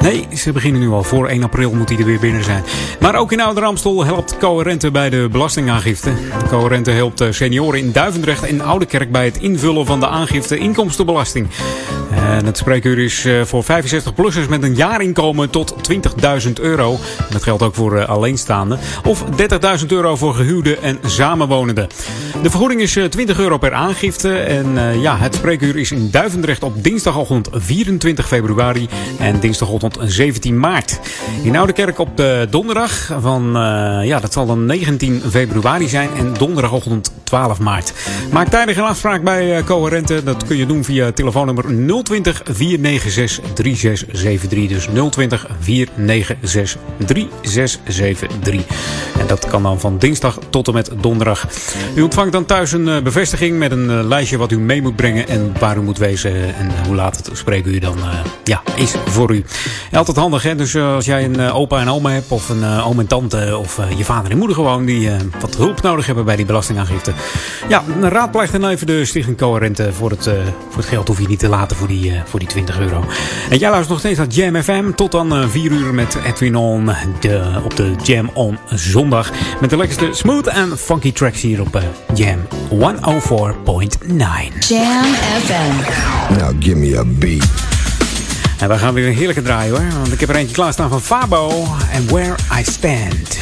[0.00, 1.02] Nee, ze beginnen nu al.
[1.02, 2.64] Voor 1 april moet hij er weer binnen zijn.
[3.00, 6.12] Maar ook in Oude Ramstel helpt Coherente bij de belastingaangifte.
[6.48, 11.46] Coherente helpt eh, senioren in Duivendrecht en Oudekerk bij het invullen van de aangifte inkomstenbelasting.
[12.30, 15.74] En het spreekuur is eh, voor 65-plussers met een jaarinkomen tot
[16.46, 16.98] 20.000 euro.
[17.30, 18.78] Dat geldt ook voor eh, alleenstaanden.
[19.04, 19.24] Of
[19.80, 21.88] 30.000 euro voor gehuwden en samenwonenden.
[22.42, 24.34] De vergoeding is eh, 20 euro per aangifte.
[24.34, 28.88] En eh, ja, het spreekuur is in Duivendrecht op dinsdagochtend 24 februari
[29.18, 31.00] en dinsdagochtend 17 maart.
[31.42, 36.34] In Oudekerk op de donderdag van, eh, ja, dat zal dan 19 februari zijn en
[36.38, 37.92] donderdagochtend 12 maart.
[38.32, 40.22] Maak tijdig een afspraak bij eh, Coherente.
[40.22, 41.64] Dat kun je doen via telefoonnummer
[42.04, 44.68] 020 496 3673.
[44.68, 46.76] Dus 020 496
[47.06, 48.64] 3673.
[49.18, 51.46] En dat kan dan van dinsdag tot en met donderdag.
[51.94, 54.96] U ontvangt dan thuis een eh, bevestiging met een eh, lijstje wat u mee moet
[54.96, 58.94] brengen en waar u moet wezen en hoe laat het u dan eh, ja, is
[59.06, 59.44] voor u.
[59.92, 60.54] Altijd handig, hè?
[60.54, 63.06] Dus eh, als jij een eh, opa en oma hebt of een eh, oom en
[63.06, 66.36] tante of eh, je vader en moeder gewoon die eh, wat hulp nodig hebben bij
[66.36, 67.12] die belastingaangifte.
[67.68, 70.34] Ja, raadpleeg dan even de Stichting Coherente voor het, eh,
[70.68, 73.04] voor het geld hoef je niet te laten voor die, eh, voor die 20 euro.
[73.50, 76.56] En jij luistert nog steeds naar Jam FM tot dan eh, 4 uur met Edwin
[76.56, 79.30] On de, op de Jam On zondag.
[79.60, 81.82] Met de lekkerste smooth en funky tracks hier op eh,
[82.14, 82.38] Jam
[82.70, 82.78] 104.9.
[84.68, 85.04] Jam
[85.44, 85.74] FM.
[86.38, 87.48] Now give me a beat.
[88.58, 89.98] En we gaan weer een heerlijke draaien hoor.
[89.98, 93.38] Want ik heb er eentje klaarstaan van Fabo en Where I Stand.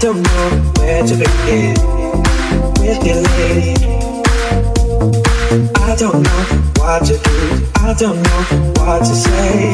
[0.00, 1.74] Don't know where to begin
[2.78, 3.02] with
[3.36, 3.74] lady.
[5.74, 6.44] I don't know
[6.76, 7.66] what to do.
[7.80, 9.67] I don't know what to say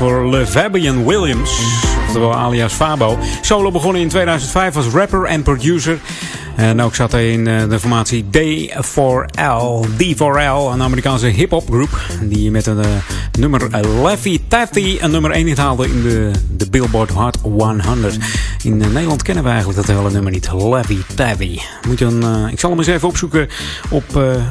[0.00, 1.60] voor Le Fabian Williams.
[2.06, 3.18] Oftewel alias Fabo.
[3.40, 5.98] Solo begonnen in 2005 als rapper en producer.
[6.56, 9.86] En ook zat hij in eh, de formatie D4L.
[10.02, 12.00] D4L, een Amerikaanse hip-hop groep.
[12.22, 12.84] Die met een uh,
[13.38, 13.68] nummer
[14.02, 18.18] Leffy Taffy een nummer 1 hit haalde in de, de Billboard Hot 100.
[18.62, 20.52] In Nederland kennen we eigenlijk dat hele nummer niet.
[20.52, 21.58] Leffy Taffy.
[21.86, 23.48] Moet je een, ik zal hem eens even opzoeken
[23.90, 24.04] op,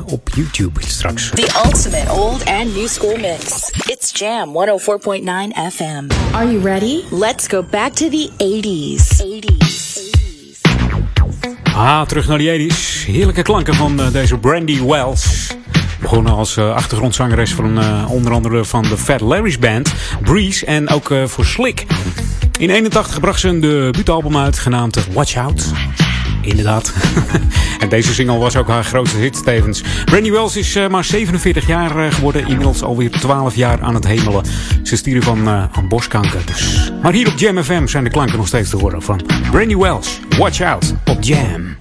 [0.05, 1.29] op YouTube straks.
[1.29, 3.71] The ultimate old and new school mix.
[3.85, 6.07] It's Jam 104.9 FM.
[6.31, 7.01] Are you ready?
[7.11, 9.21] Let's go back to the 80s.
[9.21, 9.79] 80s.
[11.73, 13.05] Ah, terug naar die 80s.
[13.05, 15.47] Heerlijke klanken van uh, deze Brandy Wells.
[16.01, 20.89] Begonnen als uh, achtergrondzangeres van uh, onder andere van de Fat Larry's Band, Breeze en
[20.89, 21.85] ook voor Slick.
[22.59, 25.65] In 81 bracht ze een debuutalbum uit genaamd Watch Out.
[26.41, 26.93] Inderdaad.
[27.81, 29.83] en deze single was ook haar grootste hit tevens.
[30.05, 32.47] Brandy Wells is uh, maar 47 jaar uh, geworden.
[32.47, 34.45] Inmiddels alweer 12 jaar aan het hemelen.
[34.83, 36.45] Ze stieren van, uh, borstkanker.
[36.45, 36.91] Dus.
[37.01, 39.21] Maar hier op Jam FM zijn de klanken nog steeds te horen van
[39.51, 40.19] Brandy Wells.
[40.37, 41.77] Watch out op Jam.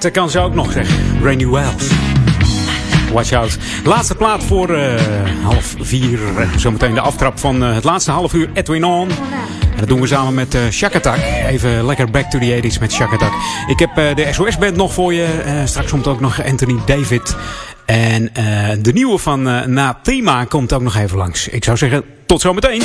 [0.00, 1.22] Sketten kan ze ook nog zeggen.
[1.22, 1.88] Randy Wells.
[3.12, 3.58] Watch out.
[3.84, 4.94] Laatste plaat voor eh,
[5.42, 6.18] half vier.
[6.56, 9.08] Zometeen de aftrap van eh, het laatste half uur Edwin On.
[9.10, 11.18] En dat doen we samen met eh Shack Attack.
[11.46, 13.32] Even lekker back to the 80s met Shack Attack.
[13.66, 15.62] Ik heb de SOS-band nog voor je.
[15.64, 17.36] Straks komt ook nog Anthony David.
[17.84, 18.30] En
[18.82, 21.48] de nieuwe van Na Thema komt ook nog even langs.
[21.48, 22.82] Ik zou zeggen, tot zometeen.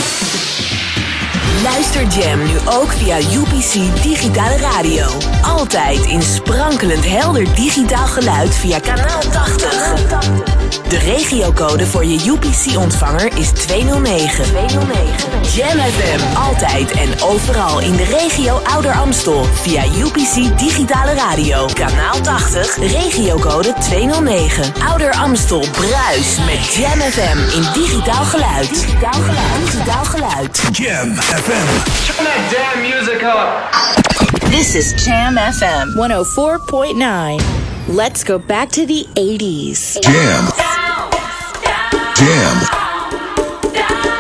[1.74, 5.08] Luister Jam nu ook via UPC Digitale Radio.
[5.42, 10.56] Altijd in sprankelend helder digitaal geluid via kanaal 80.
[10.90, 14.44] De regiocode voor je UPC-ontvanger is 209.
[14.44, 15.16] 209.
[15.56, 21.70] Jam FM, altijd en overal in de regio Ouder Amstel via UPC Digitale Radio.
[21.74, 24.74] Kanaal 80, regiocode 209.
[24.88, 28.70] Ouder Amstel bruis met Jam FM in digitaal geluid.
[28.70, 29.72] Digitaal geluid.
[29.72, 30.62] Digitaal geluid.
[30.72, 31.55] Jam FM.
[31.56, 33.72] Turn that damn music up.
[34.52, 37.40] This is Jam FM 104.9.
[37.88, 40.02] Let's go back to the 80s.
[40.02, 40.52] Jam.
[42.16, 42.60] Jam.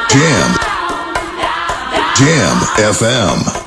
[0.10, 0.56] Jam.
[2.16, 2.57] Jam
[2.94, 3.65] FM.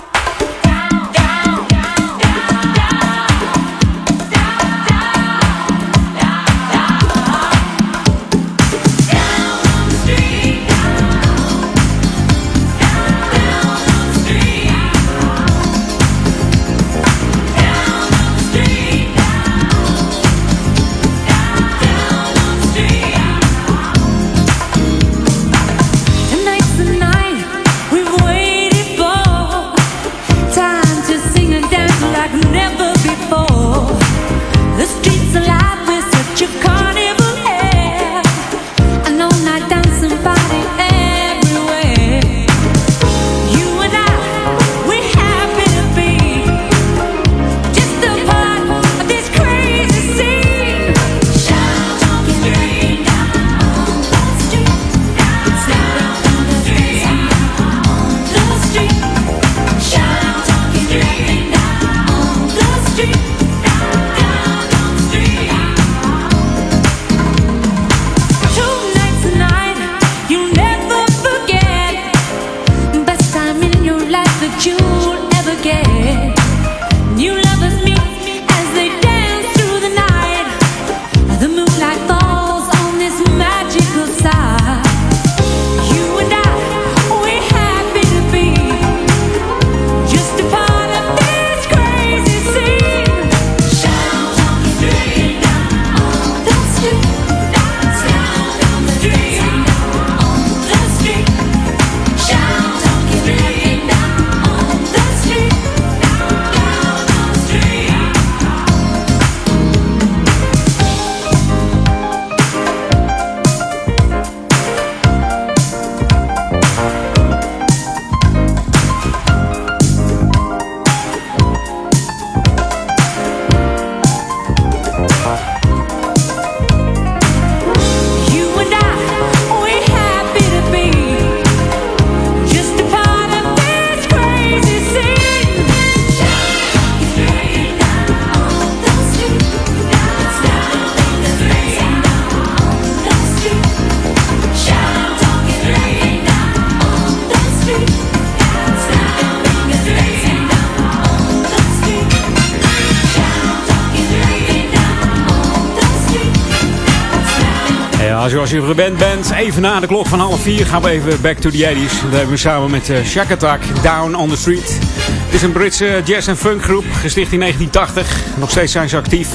[158.49, 161.37] Zoals je gewend bent, even na de klok van half vier gaan we even back
[161.37, 162.03] to the 80s.
[162.03, 164.79] Dat hebben we samen met uh, Shack Attack, Down on the Street.
[165.01, 168.39] Het is een Britse jazz- en funkgroep, gesticht in 1980.
[168.39, 169.33] Nog steeds zijn ze actief.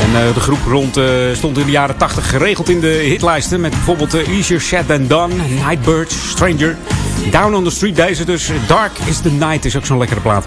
[0.00, 3.60] En eh, de groep rond eh, stond in de jaren 80 geregeld in de hitlijsten.
[3.60, 6.76] Met bijvoorbeeld uh, Easier Said Than Done, Nightbird, Stranger.
[7.30, 8.50] Down on the Street, deze dus.
[8.66, 10.46] Dark is the Night is ook zo'n lekkere plaat.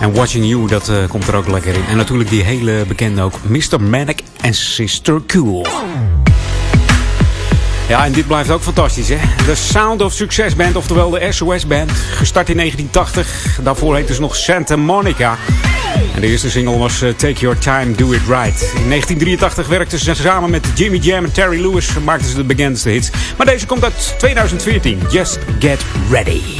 [0.00, 1.84] En Watching You, dat eh, komt er ook lekker in.
[1.88, 3.34] En natuurlijk die hele bekende ook.
[3.42, 3.80] Mr.
[3.80, 5.66] Manic en Sister Cool.
[7.90, 9.16] Ja, en dit blijft ook fantastisch, hè?
[9.46, 11.90] De Sound of Success Band, oftewel de SOS Band.
[11.90, 13.58] Gestart in 1980.
[13.62, 15.36] Daarvoor heette ze nog Santa Monica.
[16.14, 18.60] En de eerste single was eh, Take Your Time, Do It Right.
[18.74, 21.96] In 1983 werkten ze samen met Jimmy Jam en Terry Lewis.
[21.96, 23.10] en Maakten ze de bekendste hits.
[23.36, 25.00] Maar deze komt uit 2014.
[25.10, 26.59] Just Get Ready.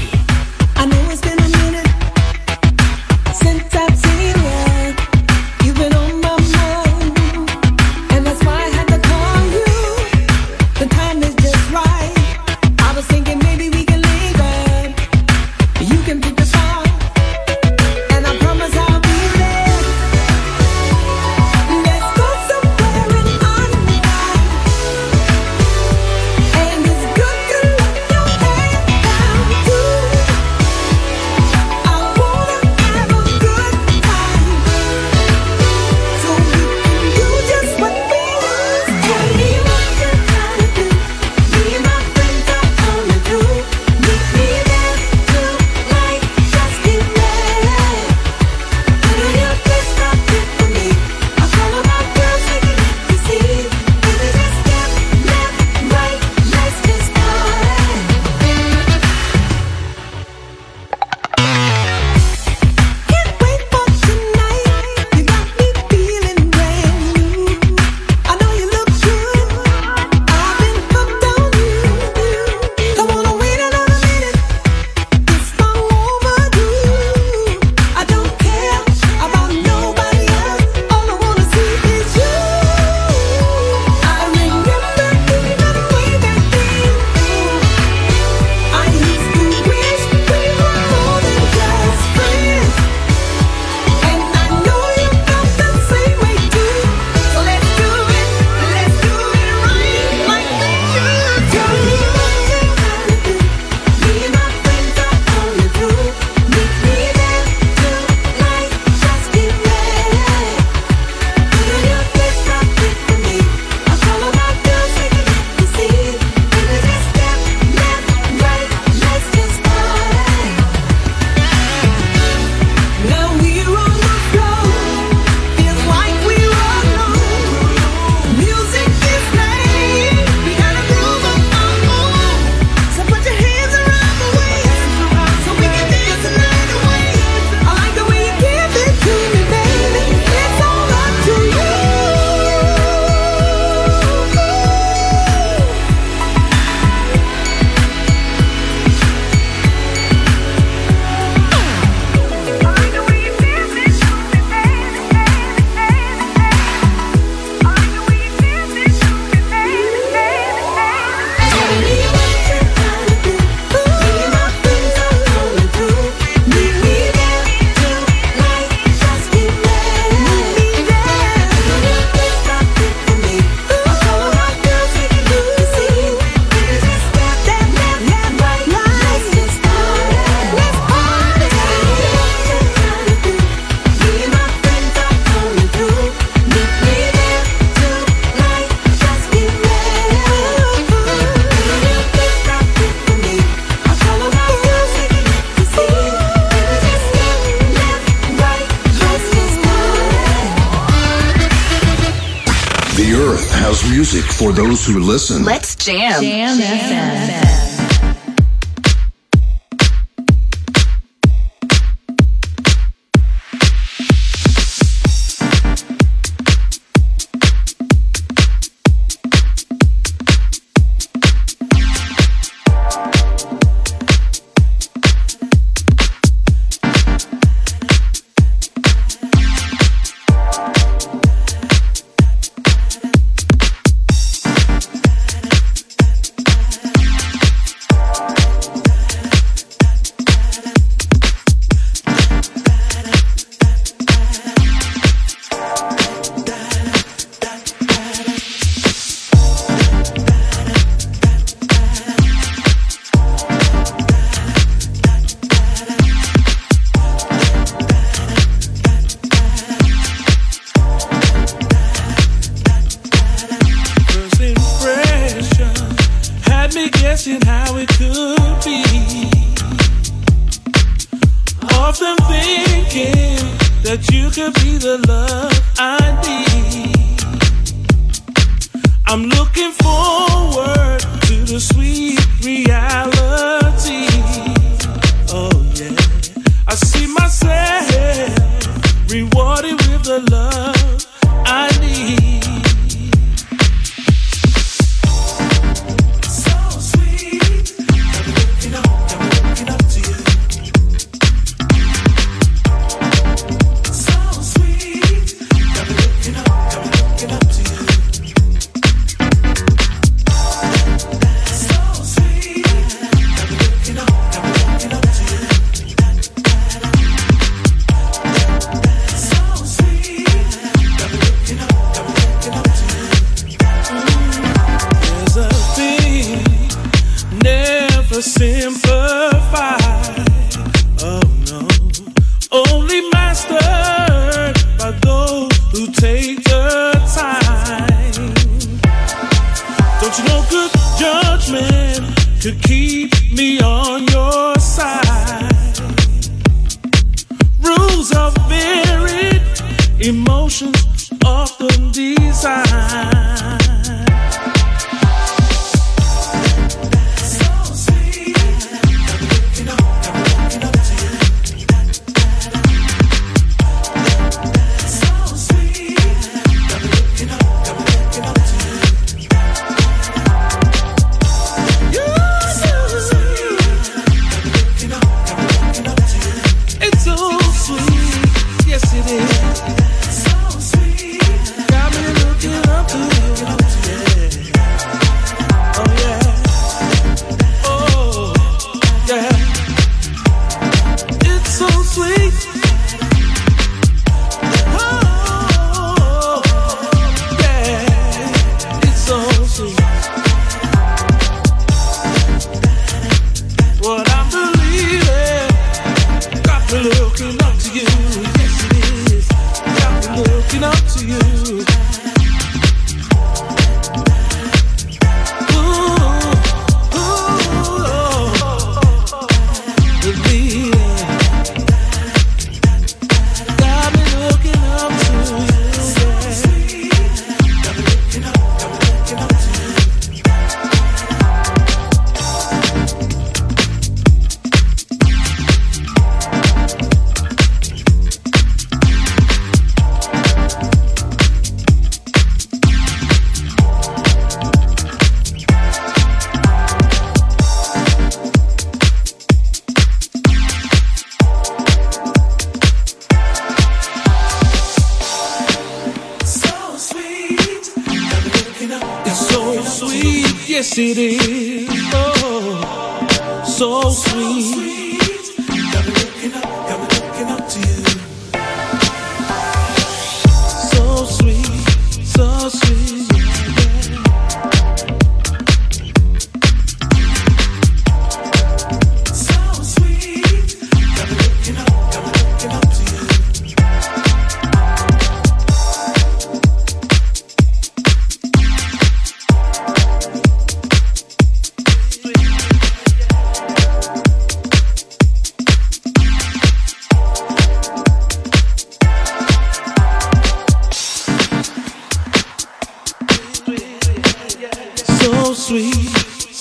[204.85, 205.45] For those who listen.
[205.45, 206.23] Let's jam.
[206.23, 206.50] Jam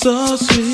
[0.01, 0.68] so sweet,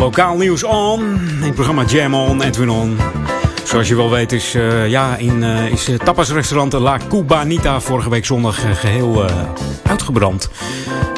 [0.00, 1.00] lokaal nieuws on.
[1.00, 2.98] In het programma Jam On, Edwin On.
[3.64, 8.10] Zoals je wel weet is, eh, ja, in, eh, is het tapasrestaurant La Cubanita vorige
[8.10, 9.34] week zondag eh, geheel eh,
[9.82, 10.50] uitgebrand.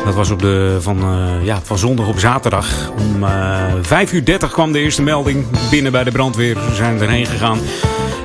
[0.04, 2.90] Dat was op de, van, eh, ja, van zondag op zaterdag.
[2.98, 6.56] Om eh 5 uur 30 kwam de eerste melding binnen bij de brandweer.
[6.68, 7.58] Ze zijn erheen gegaan.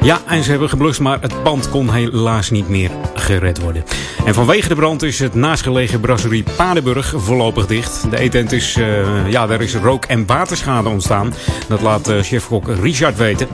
[0.07, 3.83] Ja, en ze hebben geblust, maar het pand kon helaas niet meer gered worden.
[4.25, 8.11] En vanwege de brand is het naastgelegen brasserie Padenburg voorlopig dicht.
[8.11, 11.33] De eetent is, eh, ja, daar is rook- en waterschade ontstaan.
[11.67, 13.47] Dat laat eh, chefkok Richard weten.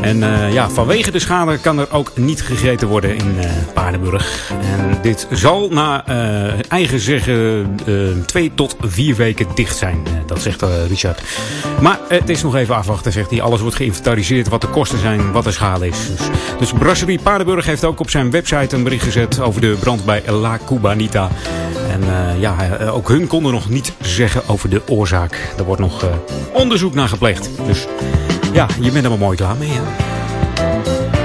[0.00, 4.52] En eh, ja, vanwege de schade kan er ook niet gegeten worden in eh Paardenburg.
[4.60, 7.76] En dit zal na eh, eigen zeggen
[8.26, 10.02] twee tot vier weken dicht zijn.
[10.26, 11.22] Dat zegt Richard.
[11.80, 13.42] Maar het is nog even afwachten, zegt hij.
[13.42, 15.98] Alles wordt geïnventariseerd, wat de kosten zijn, wat de schade is.
[16.16, 20.04] Dus, dus Brasserie Paardenburg heeft ook op zijn website een bericht gezet over de brand
[20.04, 21.30] bij La Cubanita.
[21.90, 22.02] En
[22.40, 25.52] ja, ook hun konden nog niet zeggen over de oorzaak.
[25.58, 26.06] Er wordt nog
[26.52, 27.48] onderzoek naar gepleegd.
[27.66, 27.86] Dus
[28.54, 29.70] ja, je bent er wel mooi klaar mee.
[29.72, 29.82] Hè?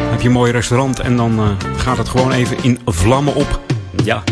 [0.10, 3.60] Heb je een mooi restaurant en dan eh, gaat het gewoon even in vlammen op.
[4.04, 4.24] Ja.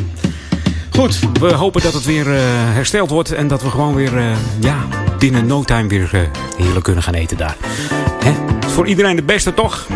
[0.90, 4.26] Goed, we hopen dat het weer eh, hersteld wordt en dat we gewoon weer, eh,
[4.60, 4.78] ja,
[5.20, 7.56] binnen no time weer heerlijk kunnen gaan eten daar.
[8.24, 8.34] Hè?
[8.70, 9.88] Voor iedereen het beste, toch?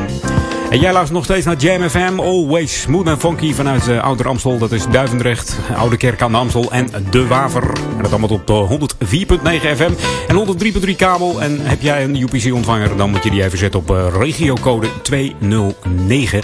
[0.71, 2.19] En jij luistert nog steeds naar Jam FM.
[2.19, 4.57] Always smooth en funky vanuit uh, Ouder Amstel.
[4.57, 7.63] Dat is Duivendrecht, Oude Kerk aan de Amstel en De Waver.
[7.63, 9.91] En dat allemaal op uh, 104.9 FM
[10.27, 11.41] en 103.3 kabel.
[11.41, 16.41] En heb jij een UPC-ontvanger, dan moet je die even zetten op uh, regiocode 209.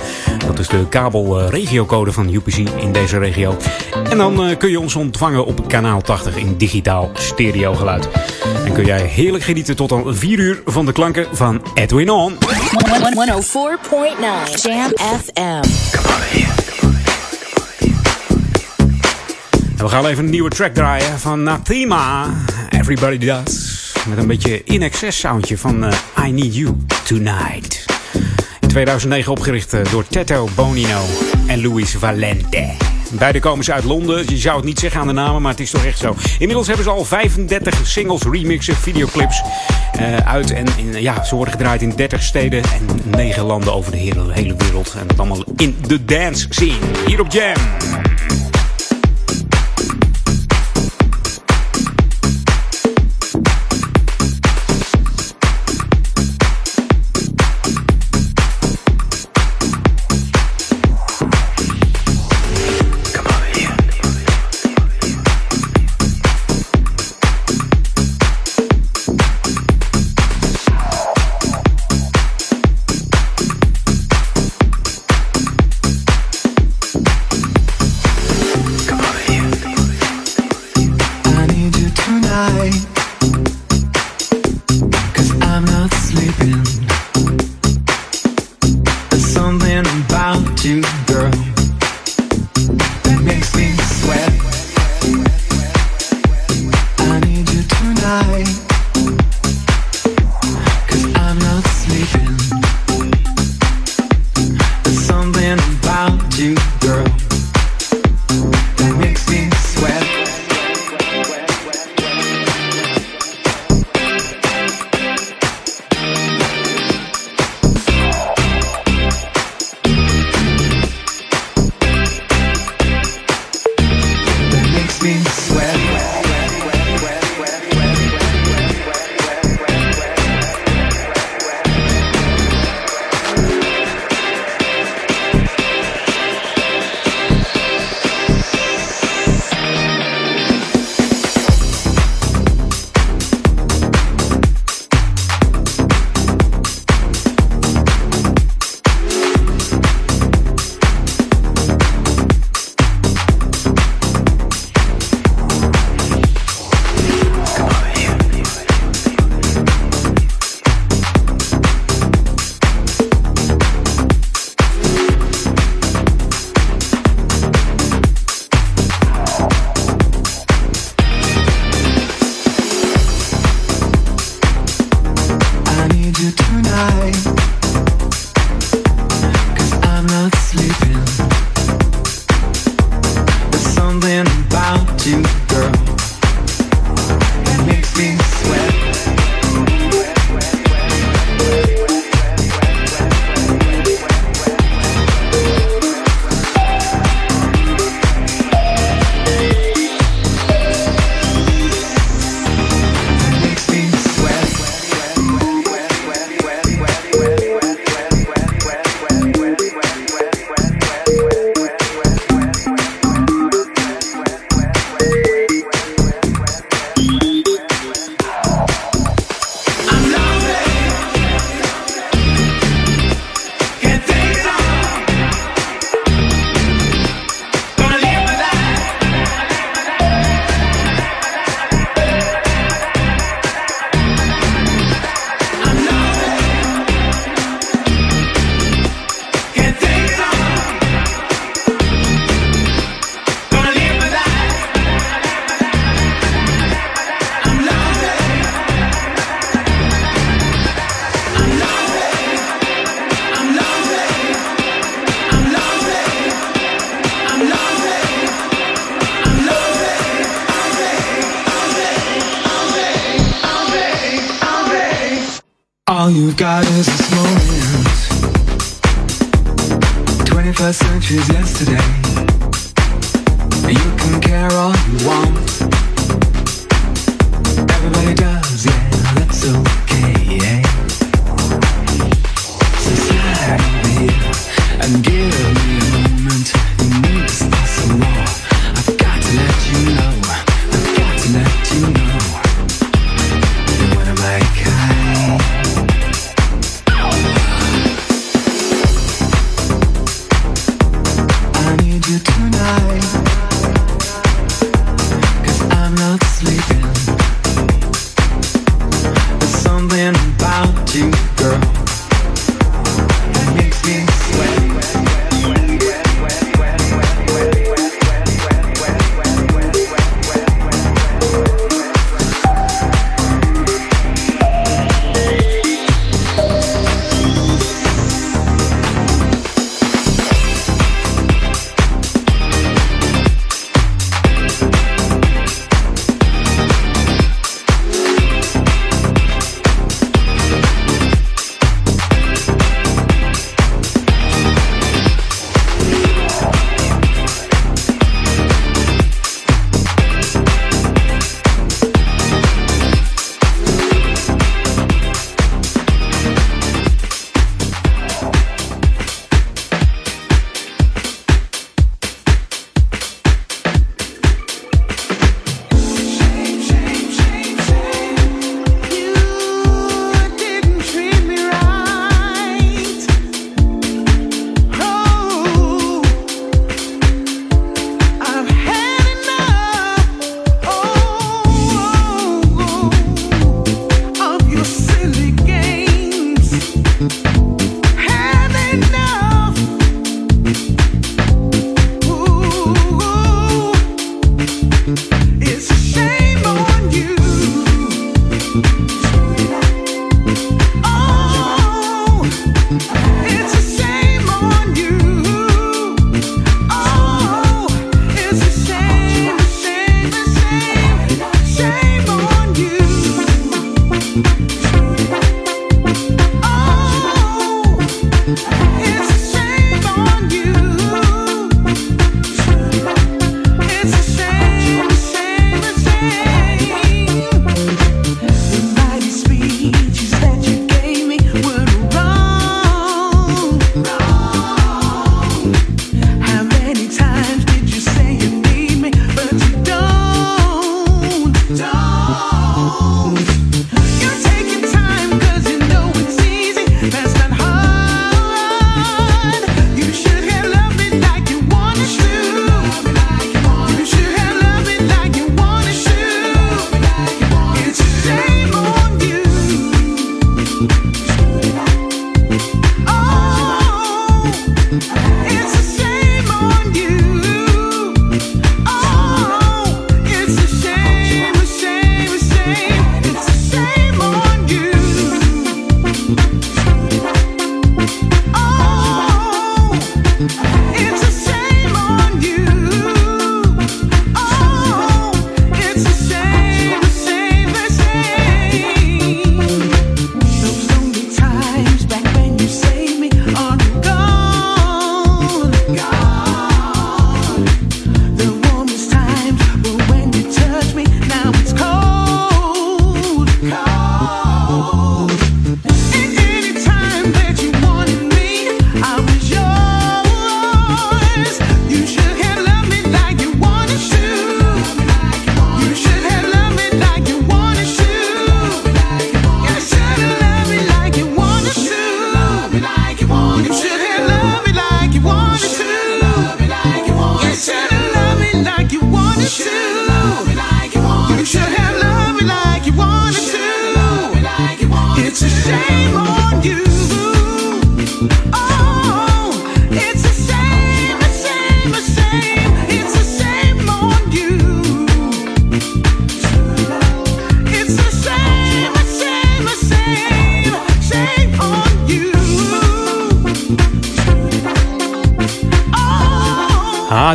[0.47, 3.57] Dat is de kabel uh, regiocode van UPC in deze regio.
[4.09, 8.09] En dan kun je ons ontvangen op kanaal 80 in digitaal stereo geluid.
[8.65, 12.37] En kun jij heerlijk genieten tot aan 4 uur van de klanken van Edwin On.
[14.18, 14.23] 104.9
[14.64, 15.61] Jam FM.
[19.77, 22.34] En we gaan even een nieuwe track draaien van Nathema.
[22.69, 23.94] Everybody Does.
[24.07, 25.94] Met een beetje in excess soundje van uh,
[26.26, 27.85] I Need You Tonight.
[28.60, 31.02] In 2009 opgericht uh, door Tetto Bonino
[31.48, 32.96] en Luis Valente.
[33.11, 34.29] Beide komen ze uit Londen.
[34.29, 36.15] Je zou het niet zeggen aan de namen, maar het is toch echt zo.
[36.39, 39.41] Inmiddels hebben ze al 35 singles, remixen, videoclips
[39.99, 40.51] uh, uit.
[40.51, 44.34] En in, ja, ze worden gedraaid in 30 steden en 9 landen over de hele,
[44.34, 44.95] hele wereld.
[44.99, 46.77] En dat allemaal in de dance scene.
[47.05, 47.55] Hier op Jam.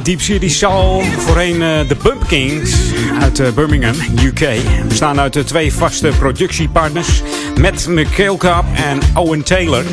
[0.03, 1.03] Deep City Soul.
[1.19, 2.75] Voorheen eh, de Bumpkins
[3.21, 4.49] uit eh, Birmingham, UK.
[4.89, 7.23] Bestaan uit de twee vaste productiepartners.
[7.61, 9.85] Matt McKelkap en Owen Taylor.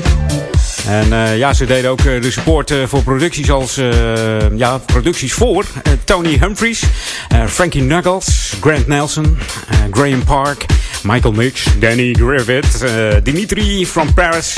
[0.87, 3.77] En eh, ja, ze deden ook eh, de support eh, voor producties als...
[3.77, 6.83] eh, ja, producties voor eh, Tony Humphries,
[7.29, 9.37] eh, Frankie Knuckles, Grant Nelson,
[9.69, 10.65] eh, Graham Park,
[11.03, 12.91] Michael Mitch, Danny Griffith, eh,
[13.23, 14.55] Dimitri from Paris...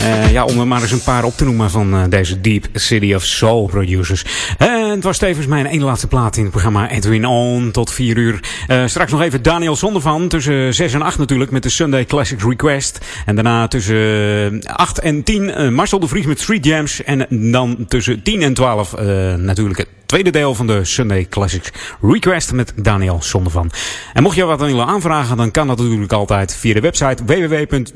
[0.00, 2.66] Eh, ja, om er maar eens een paar op te noemen van eh, deze Deep
[2.72, 4.24] City of Soul producers.
[4.58, 8.16] En het was tevens mijn ene laatste plaat in het programma Edwin On tot 4
[8.16, 8.40] uur.
[8.66, 12.44] Eh, straks nog even Daniel Zondervan tussen 6 en 8 natuurlijk met de Sunday Classics
[12.44, 12.98] Request.
[13.26, 17.02] En daarna tussen 8 en 10 eh, Marcel de Vries met Street Jams.
[17.04, 21.70] En dan tussen 10 en 12 eh, natuurlijk het tweede deel van de Sunday Classics
[22.02, 23.70] Request met Daniel Zondervan.
[24.12, 27.86] En mocht je wat willen aanvragen, dan kan dat natuurlijk altijd via de website www.jamfm.nl.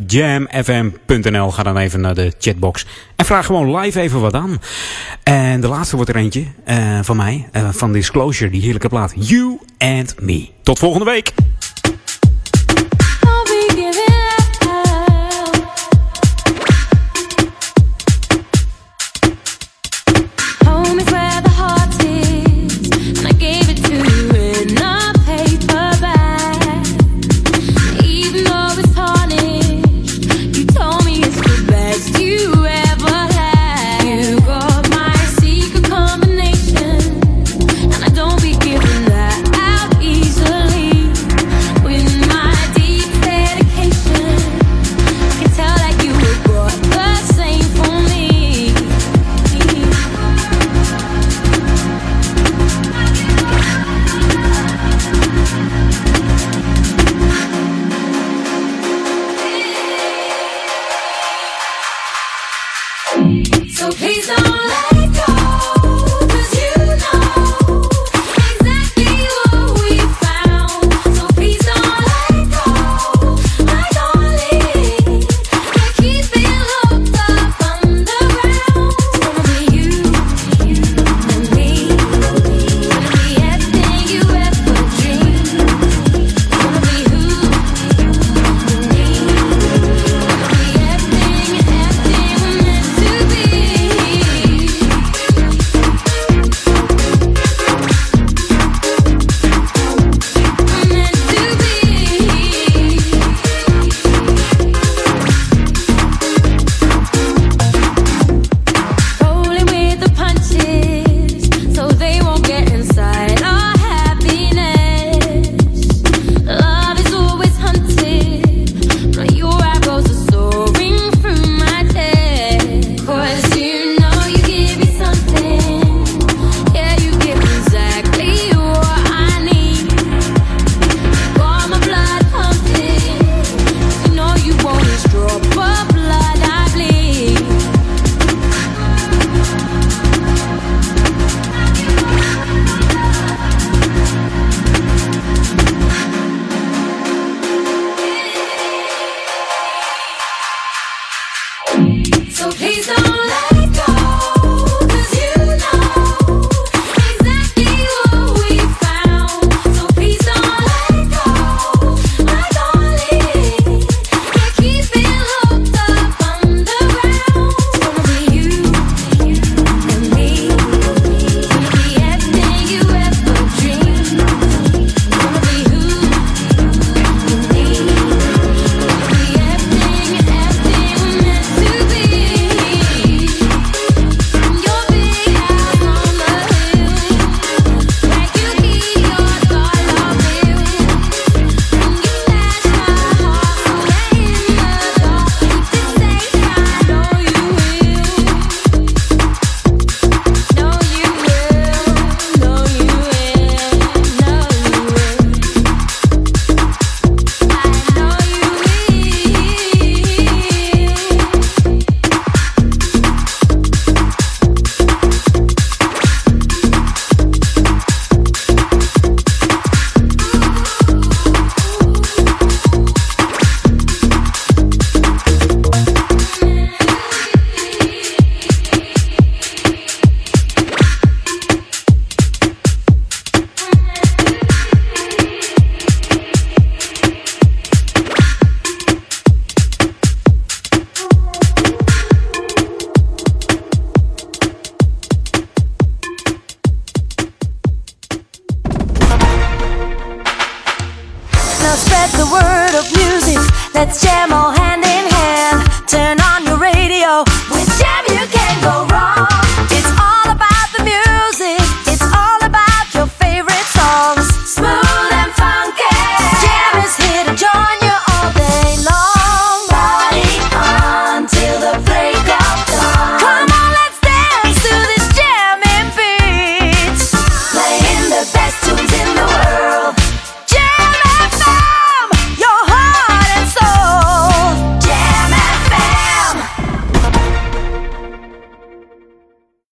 [1.50, 2.86] Ga dan even naar de chatbox
[3.16, 4.60] en vraag gewoon live even wat aan.
[5.22, 9.12] En de laatste wordt er eentje eh, van mij, eh, van Disclosure, die heerlijke plaat
[9.16, 10.48] You and Me.
[10.62, 11.32] Tot volgende week!